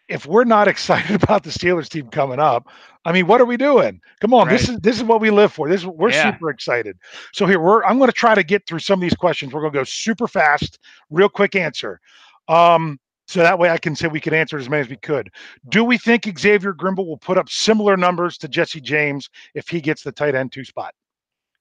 [0.09, 2.69] if we're not excited about the Steelers team coming up,
[3.05, 4.01] I mean, what are we doing?
[4.21, 4.53] Come on, right.
[4.59, 5.69] this is this is what we live for.
[5.69, 6.33] This we're yeah.
[6.33, 6.99] super excited.
[7.33, 9.53] So here we're I'm going to try to get through some of these questions.
[9.53, 10.79] We're going to go super fast,
[11.11, 12.01] real quick answer.
[12.49, 12.99] Um,
[13.29, 15.31] so that way I can say we can answer as many as we could.
[15.69, 19.81] Do we think Xavier Grimble will put up similar numbers to Jesse James if he
[19.81, 20.95] gets the tight end two spot?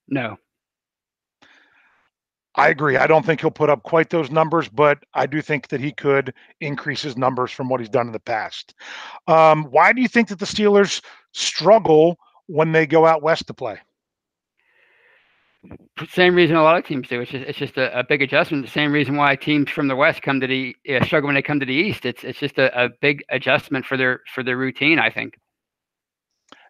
[0.07, 0.37] No.
[2.57, 2.97] I agree.
[2.97, 5.91] I don't think he'll put up quite those numbers, but I do think that he
[5.91, 8.73] could increase his numbers from what he's done in the past.
[9.27, 11.01] Um, why do you think that the Steelers
[11.33, 13.79] struggle when they go out west to play?
[16.09, 17.21] Same reason a lot of teams do.
[17.21, 18.65] It's just it's just a, a big adjustment.
[18.65, 21.41] The same reason why teams from the west come to the uh, struggle when they
[21.41, 22.05] come to the east.
[22.05, 24.99] It's it's just a, a big adjustment for their for their routine.
[24.99, 25.39] I think.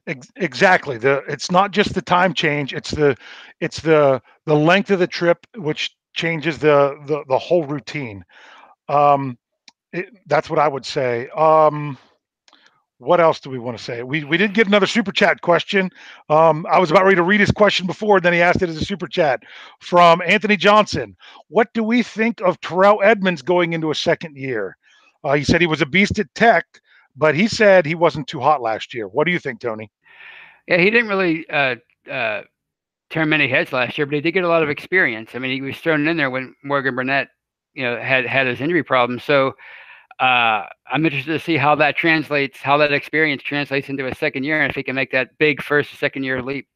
[0.08, 0.98] Exactly.
[0.98, 2.74] The it's not just the time change.
[2.74, 3.16] It's the
[3.62, 8.24] it's the the length of the trip which changes the the the whole routine.
[8.90, 9.38] Um,
[9.94, 11.30] it, that's what I would say.
[11.30, 11.98] Um,
[13.00, 14.04] what else do we want to say?
[14.04, 15.92] We we did get another super chat question.
[16.30, 18.70] Um, I was about ready to read his question before, and then he asked it
[18.70, 19.44] as a super chat
[19.82, 21.18] from Anthony Johnson.
[21.50, 24.78] What do we think of Terrell Edmunds going into a second year?
[25.24, 26.66] Uh, he said he was a beast at Tech,
[27.16, 29.08] but he said he wasn't too hot last year.
[29.10, 29.92] What do you think, Tony?
[30.68, 31.76] Yeah, he didn't really uh,
[32.10, 32.42] uh,
[33.10, 35.32] turn many heads last year, but he did get a lot of experience.
[35.34, 37.30] I mean, he was thrown in there when Morgan Burnett,
[37.74, 39.20] you know, had had his injury problem.
[39.20, 39.54] So
[40.20, 44.44] uh, I'm interested to see how that translates, how that experience translates into a second
[44.44, 46.68] year, and if he can make that big first second year leap.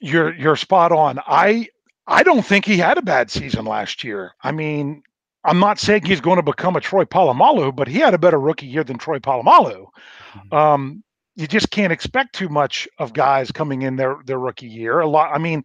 [0.00, 1.18] You're you're spot on.
[1.26, 1.68] I
[2.06, 4.34] I don't think he had a bad season last year.
[4.42, 5.02] I mean,
[5.44, 8.38] I'm not saying he's going to become a Troy Polamalu, but he had a better
[8.38, 9.86] rookie year than Troy Polamalu.
[10.34, 10.54] Mm-hmm.
[10.54, 11.02] Um,
[11.38, 14.98] you just can't expect too much of guys coming in their their rookie year.
[14.98, 15.30] A lot.
[15.32, 15.62] I mean,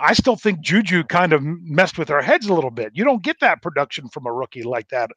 [0.00, 2.90] I still think Juju kind of messed with our heads a little bit.
[2.92, 5.10] You don't get that production from a rookie like that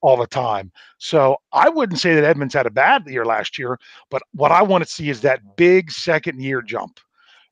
[0.00, 0.70] all the time.
[0.98, 3.80] So I wouldn't say that Edmunds had a bad year last year,
[4.10, 7.00] but what I want to see is that big second year jump.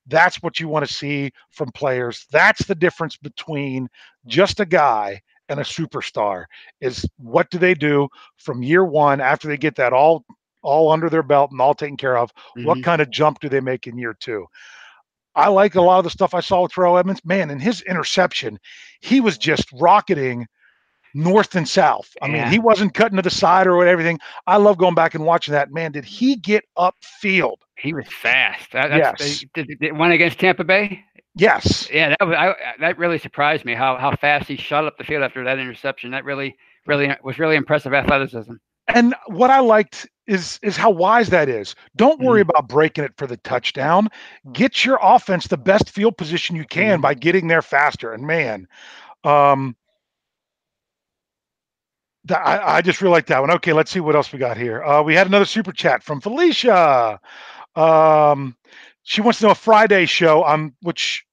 [0.06, 2.24] That's what you want to see from players.
[2.30, 3.88] That's the difference between
[4.26, 6.44] just a guy and a superstar
[6.80, 10.24] is what do they do from year one after they get that all
[10.62, 12.32] all under their belt and all taken care of.
[12.34, 12.64] Mm-hmm.
[12.64, 14.46] What kind of jump do they make in year two?
[15.34, 17.24] I like a lot of the stuff I saw with Terrell Edmunds.
[17.24, 18.58] Man, in his interception,
[19.00, 20.46] he was just rocketing
[21.14, 22.14] north and south.
[22.20, 22.44] I yeah.
[22.44, 24.18] mean, he wasn't cutting to the side or everything.
[24.46, 25.72] I love going back and watching that.
[25.72, 27.56] Man, did he get upfield?
[27.78, 28.72] He was fast.
[28.72, 29.44] That, yes.
[29.54, 31.04] Did, did one against Tampa Bay?
[31.36, 31.88] Yes.
[31.92, 35.04] Yeah, that was I, that really surprised me how how fast he shot up the
[35.04, 36.10] field after that interception.
[36.10, 36.56] That really
[36.86, 38.54] really was really impressive athleticism.
[38.88, 41.74] And what I liked is is how wise that is.
[41.96, 42.50] Don't worry mm-hmm.
[42.50, 44.08] about breaking it for the touchdown.
[44.52, 47.02] Get your offense the best field position you can mm-hmm.
[47.02, 48.12] by getting there faster.
[48.12, 48.68] And man,
[49.24, 49.76] um,
[52.24, 53.50] that, I, I just really like that one.
[53.50, 54.82] Okay, let's see what else we got here.
[54.84, 57.20] Uh, we had another super chat from Felicia.
[57.74, 58.56] Um,
[59.02, 61.24] she wants to know a Friday show, um, which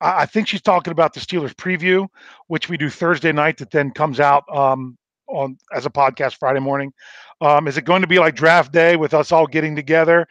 [0.00, 2.06] I, I think she's talking about the Steelers preview,
[2.46, 4.96] which we do Thursday night, that then comes out um,
[5.28, 6.92] on as a podcast Friday morning.
[7.40, 10.26] Um, is it going to be like draft day with us all getting together?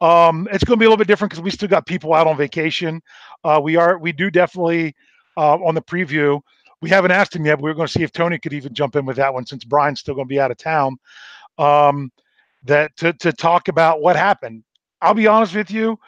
[0.00, 2.26] Um, it's going to be a little bit different because we still got people out
[2.26, 3.02] on vacation.
[3.44, 4.94] Uh, we are we do definitely
[5.36, 6.40] uh, on the preview.
[6.82, 7.56] We haven't asked him yet.
[7.56, 9.46] But we are going to see if Tony could even jump in with that one
[9.46, 10.96] since Brian's still going to be out of town.
[11.58, 12.10] Um,
[12.64, 14.64] that to to talk about what happened.
[15.02, 15.98] I'll be honest with you,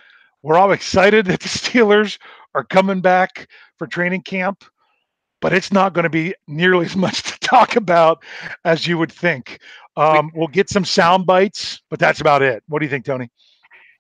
[0.43, 2.19] we're all excited that the Steelers
[2.55, 4.65] are coming back for training camp
[5.43, 8.25] but it's not going to be nearly as much to talk about
[8.65, 9.59] as you would think.
[9.99, 12.63] Um, we'll get some sound bites, but that's about it.
[12.69, 13.29] What do you think, Tony?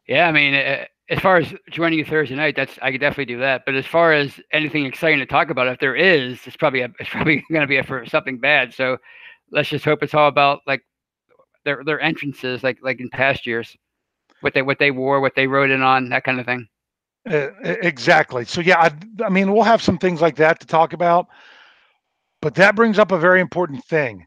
[0.08, 3.26] Yeah, I mean, uh, as far as joining you Thursday night, that's I could definitely
[3.26, 3.64] do that.
[3.66, 6.88] But as far as anything exciting to talk about, if there is, it's probably a,
[6.98, 8.72] it's probably going to be a, for something bad.
[8.72, 8.96] So
[9.50, 10.82] let's just hope it's all about like
[11.66, 13.76] their their entrances, like like in past years,
[14.40, 16.66] what they what they wore, what they rode in on, that kind of thing.
[17.28, 18.44] Uh, exactly.
[18.44, 18.90] So yeah, I,
[19.24, 21.28] I mean, we'll have some things like that to talk about,
[22.40, 24.26] but that brings up a very important thing.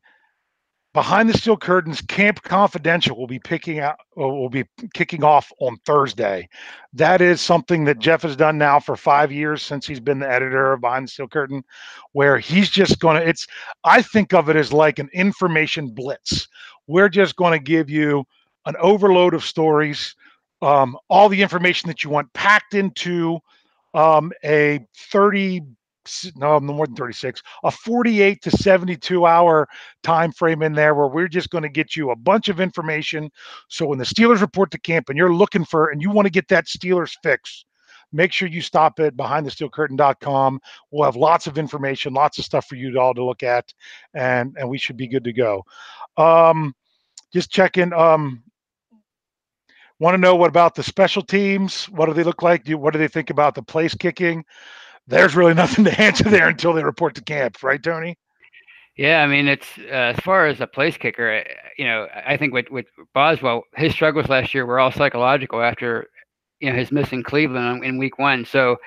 [0.93, 5.75] Behind the Steel Curtains, Camp Confidential will be picking out will be kicking off on
[5.85, 6.47] Thursday.
[6.93, 10.31] That is something that Jeff has done now for five years since he's been the
[10.31, 11.63] editor of Behind the Steel Curtain,
[12.13, 13.45] where he's just gonna it's
[13.83, 16.47] I think of it as like an information blitz.
[16.87, 18.23] We're just gonna give you
[18.65, 20.15] an overload of stories,
[20.65, 23.39] um, all the information that you want packed into
[23.93, 24.79] um, a
[25.11, 25.61] 30
[26.35, 29.67] no more than 36 a 48 to 72 hour
[30.03, 33.31] time frame in there where we're just going to get you a bunch of information.
[33.69, 36.31] So when the steelers report to camp and you're looking for and you want to
[36.31, 37.65] get that steelers fix
[38.11, 40.59] make sure you stop at behindthesteelcurtain.com
[40.91, 43.73] we'll have lots of information lots of stuff for you all to look at
[44.13, 45.63] and and we should be good to go.
[46.17, 46.75] Um
[47.33, 48.43] just checking um
[49.99, 52.93] want to know what about the special teams what do they look like do what
[52.93, 54.43] do they think about the place kicking
[55.07, 58.17] there's really nothing to answer there until they report to camp, right, Tony?
[58.97, 61.43] Yeah, I mean, it's uh, as far as a place kicker,
[61.77, 66.07] you know, I think with with Boswell, his struggles last year were all psychological after
[66.61, 68.45] you know his missing Cleveland in Week One.
[68.45, 68.77] So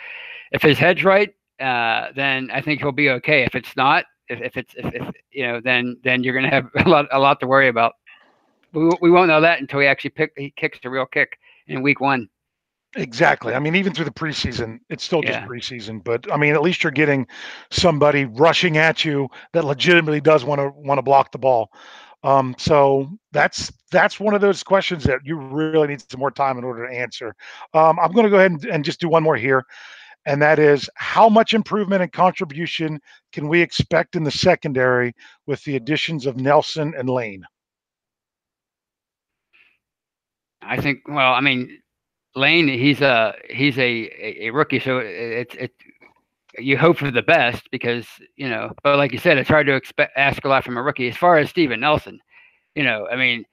[0.51, 1.29] if his head's right,
[1.61, 3.45] uh, then I think he'll be okay.
[3.45, 6.57] If it's not, if, if it's if, if you know, then then you're going to
[6.57, 7.93] have a lot a lot to worry about.
[8.73, 11.83] We, we won't know that until he actually pick he kicks the real kick in
[11.83, 12.29] Week One.
[12.97, 13.55] Exactly.
[13.55, 15.47] I mean, even through the preseason, it's still just yeah.
[15.47, 16.03] preseason.
[16.03, 17.27] But I mean, at least you're getting
[17.71, 21.71] somebody rushing at you that legitimately does want to want to block the ball.
[22.25, 26.59] Um, so that's that's one of those questions that you really need some more time
[26.59, 27.35] in order to answer.
[27.75, 29.65] Um, I'm going to go ahead and, and just do one more here,
[30.25, 33.01] and that is how much improvement and contribution
[33.33, 35.15] can we expect in the secondary
[35.47, 37.45] with the additions of Nelson and Layne?
[40.63, 41.01] I think.
[41.07, 41.81] Well, I mean,
[42.35, 45.73] Layne, he's a he's a, a rookie, so it's it, it.
[46.59, 48.07] You hope for the best because
[48.37, 50.83] you know, but like you said, it's hard to expect ask a lot from a
[50.83, 51.09] rookie.
[51.09, 52.21] As far as Steven Nelson,
[52.75, 53.45] you know, I mean,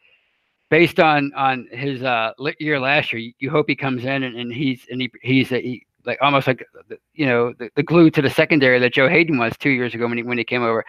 [0.69, 4.51] based on on his uh, year last year, you, hope he comes in and, and
[4.51, 6.65] he's and he he's a, he, like almost like
[7.13, 10.07] you know the, the glue to the secondary that Joe Haden was two years ago
[10.07, 10.85] when he when he came over.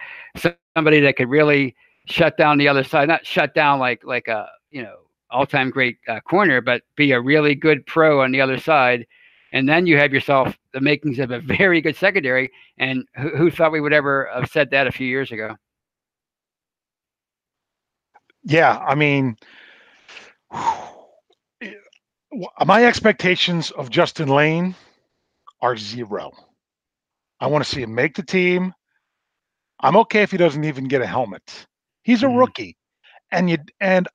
[0.75, 4.47] Somebody that could really shut down the other side, not shut down like like a
[4.71, 4.97] you know
[5.31, 9.05] all-time great uh, corner, but be a really good pro on the other side.
[9.53, 12.51] And then you have yourself the makings of a very good secondary.
[12.77, 15.55] And who, who thought we would ever have said that a few years ago?
[18.43, 19.35] Yeah, I mean,
[22.65, 24.75] my expectations of Justin Layne
[25.61, 26.31] are zero.
[27.39, 28.73] I want to see him make the team.
[29.81, 31.67] I'm okay if he doesn't even get a helmet.
[32.03, 32.37] He's a mm-hmm.
[32.37, 32.77] rookie.
[33.31, 34.07] And you and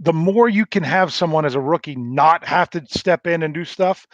[0.00, 3.54] the more you can have someone as a rookie not have to step in and
[3.54, 4.06] do stuff,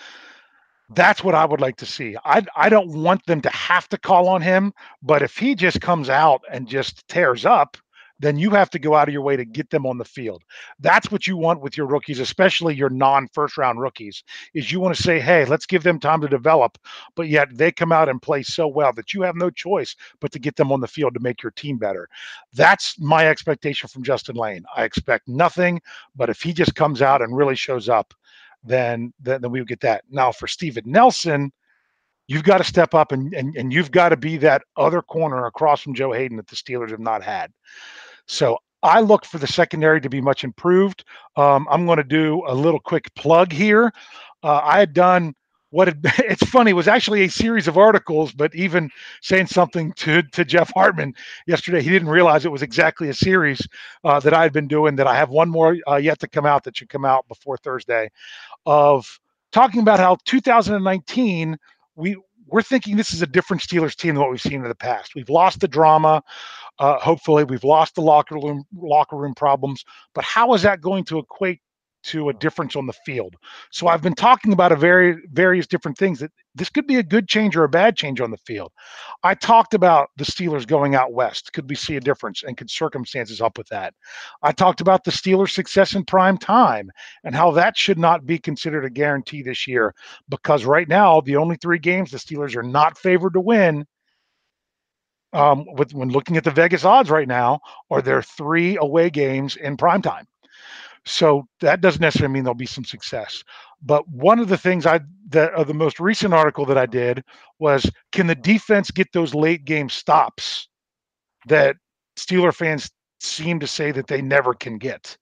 [0.91, 2.17] that's what I would like to see.
[2.25, 5.81] I I don't want them to have to call on him, but if he just
[5.81, 7.77] comes out and just tears up,
[8.19, 10.43] then you have to go out of your way to get them on the field.
[10.81, 14.97] That's what you want with your rookies, especially your non-first round rookies, is you want
[14.97, 16.79] to say, "Hey, let's give them time to develop,"
[17.15, 20.33] but yet they come out and play so well that you have no choice but
[20.33, 22.09] to get them on the field to make your team better.
[22.53, 24.65] That's my expectation from Justin Layne.
[24.75, 25.81] I expect nothing,
[26.15, 28.15] but if he just comes out and really shows up,
[28.65, 30.05] then then, then we get that.
[30.11, 31.53] Now for Steven Nelson,
[32.29, 35.47] you've got to step up and, and and you've got to be that other corner
[35.47, 37.53] across from Joe Haden that the Steelers have not had.
[38.27, 41.05] So I look for the secondary to be much improved.
[41.37, 43.93] Um, I'm going to do a little quick plug here.
[44.43, 45.35] Uh, I had done
[45.71, 48.91] what it, it's funny it was actually a series of articles, but even
[49.23, 51.15] saying something to to Jeff Hartman
[51.47, 53.67] yesterday, he didn't realize it was exactly a series
[54.05, 54.97] uh, that I had been doing.
[54.97, 57.57] That I have one more uh, yet to come out that should come out before
[57.57, 58.11] Thursday,
[58.67, 59.19] of
[59.53, 61.57] talking about how 2019
[61.97, 62.17] we
[62.47, 65.15] we're thinking this is a different Steelers team than what we've seen in the past.
[65.15, 66.23] We've lost the drama.
[66.79, 69.85] Uh, hopefully, we've lost the locker room locker room problems.
[70.15, 71.61] But how is that going to equate
[72.07, 73.37] to a difference on the field.
[73.71, 77.03] So I've been talking about a very various different things that this could be a
[77.03, 78.73] good change or a bad change on the field.
[79.23, 81.53] I talked about the Steelers going out west.
[81.53, 83.95] Could we see a difference and could circumstances help with that?
[84.43, 86.91] I talked about the Steelers' success in prime time
[87.25, 89.95] and how that should not be considered a guarantee this year
[90.29, 93.85] because right now the only three games the Steelers are not favored to win
[95.33, 99.57] um, with when looking at the Vegas odds right now, are there three away games
[99.57, 100.27] in prime time.
[101.07, 103.43] So that doesn't necessarily mean there'll be some success.
[103.81, 107.23] But one of the things I that uh, the most recent article that I did
[107.59, 110.69] was can the defense get those late game stops
[111.47, 111.77] that
[112.19, 112.91] Steeler fans
[113.21, 115.17] seem to say that they never can get?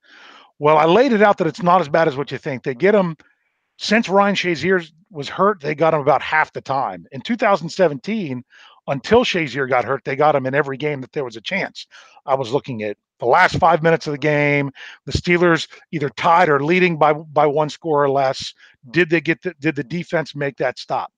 [0.59, 2.63] Well, I laid it out that it's not as bad as what you think.
[2.63, 3.17] They get them
[3.79, 7.07] since Ryan Shazier was hurt, they got him about half the time.
[7.13, 8.43] In 2017,
[8.87, 11.87] until Shazier got hurt, they got him in every game that there was a chance.
[12.27, 14.71] I was looking at the last five minutes of the game,
[15.07, 18.53] the Steelers either tied or leading by by one score or less.
[18.91, 21.11] Did they get the, did the defense make that stop?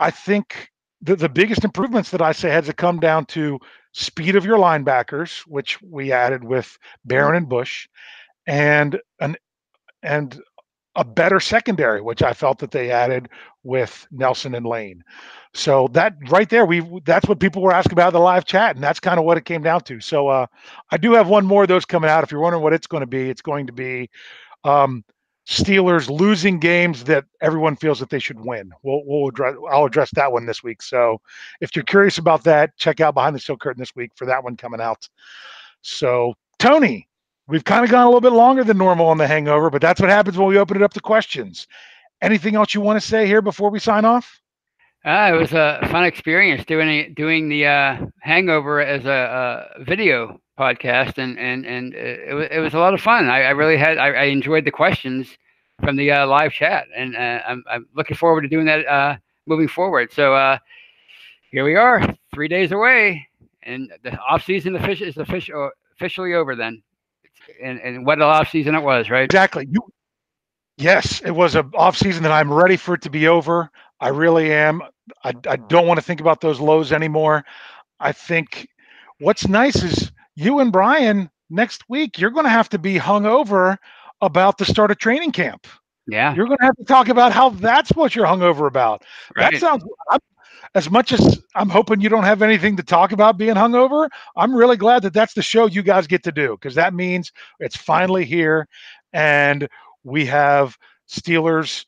[0.00, 0.70] I think
[1.00, 3.60] the, the biggest improvements that I say had to come down to
[3.92, 7.86] speed of your linebackers, which we added with Barron and Bush,
[8.48, 9.36] and an
[10.02, 10.42] and
[10.96, 13.28] a better secondary, which I felt that they added
[13.62, 15.02] with Nelson and Layne.
[15.54, 18.74] So that right there, we that's what people were asking about in the live chat,
[18.74, 20.00] and that's kind of what it came down to.
[20.00, 20.46] So uh,
[20.90, 22.24] I do have one more of those coming out.
[22.24, 24.10] If you're wondering what it's going to be, it's going to be
[24.64, 25.04] um,
[25.48, 28.70] Steelers losing games that everyone feels that they should win.
[28.82, 30.82] We'll, we'll address, I'll address that one this week.
[30.82, 31.20] So
[31.60, 34.44] if you're curious about that, check out Behind the Steel Curtain this week for that
[34.44, 35.08] one coming out.
[35.82, 37.08] So Tony,
[37.48, 40.00] we've kind of gone a little bit longer than normal on the hangover, but that's
[40.00, 41.66] what happens when we open it up to questions.
[42.20, 44.40] Anything else you want to say here before we sign off?
[45.04, 50.40] Uh, it was a fun experience doing doing the uh, Hangover as a, a, video
[50.56, 53.28] podcast, and and and it, was, it was a lot of fun.
[53.28, 55.36] I, I really had I, I, enjoyed the questions
[55.82, 59.16] from the uh, live chat, and uh, I'm I'm looking forward to doing that uh,
[59.46, 60.12] moving forward.
[60.12, 60.58] So uh,
[61.50, 62.00] here we are,
[62.32, 63.26] three days away,
[63.64, 66.54] and the off season is official, officially over.
[66.54, 66.80] Then,
[67.62, 69.24] and and what an off season it was, right?
[69.24, 69.66] Exactly.
[69.70, 69.82] You
[70.78, 73.70] Yes, it was a off season that I'm ready for it to be over.
[74.00, 74.82] I really am.
[75.22, 77.44] I, I don't want to think about those lows anymore.
[78.00, 78.66] I think
[79.20, 83.26] what's nice is you and Brian next week, you're going to have to be hung
[83.26, 83.78] over
[84.22, 85.66] about the start of training camp.
[86.08, 86.34] Yeah.
[86.34, 89.04] You're going to have to talk about how that's what you're hungover about.
[89.36, 89.52] Right.
[89.52, 90.18] That sounds, I'm,
[90.74, 94.54] as much as I'm hoping you don't have anything to talk about being hungover, I'm
[94.54, 97.76] really glad that that's the show you guys get to do because that means it's
[97.76, 98.66] finally here.
[99.12, 99.68] And
[100.02, 100.76] we have
[101.08, 101.84] Steelers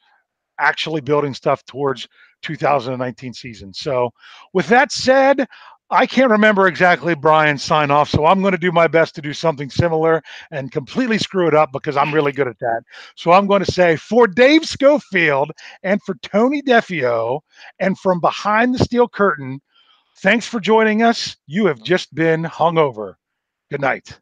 [0.58, 2.08] actually building stuff towards
[2.42, 3.72] 2019 season.
[3.72, 4.10] So,
[4.52, 5.46] with that said,
[5.90, 9.22] I can't remember exactly Brian's sign off, so I'm going to do my best to
[9.22, 12.82] do something similar and completely screw it up because I'm really good at that.
[13.16, 17.40] So I'm going to say for Dave Schofield and for Tony Defeo
[17.78, 19.60] and from behind the steel curtain,
[20.18, 21.36] thanks for joining us.
[21.46, 23.18] You have just been hung over.
[23.70, 24.18] Good night.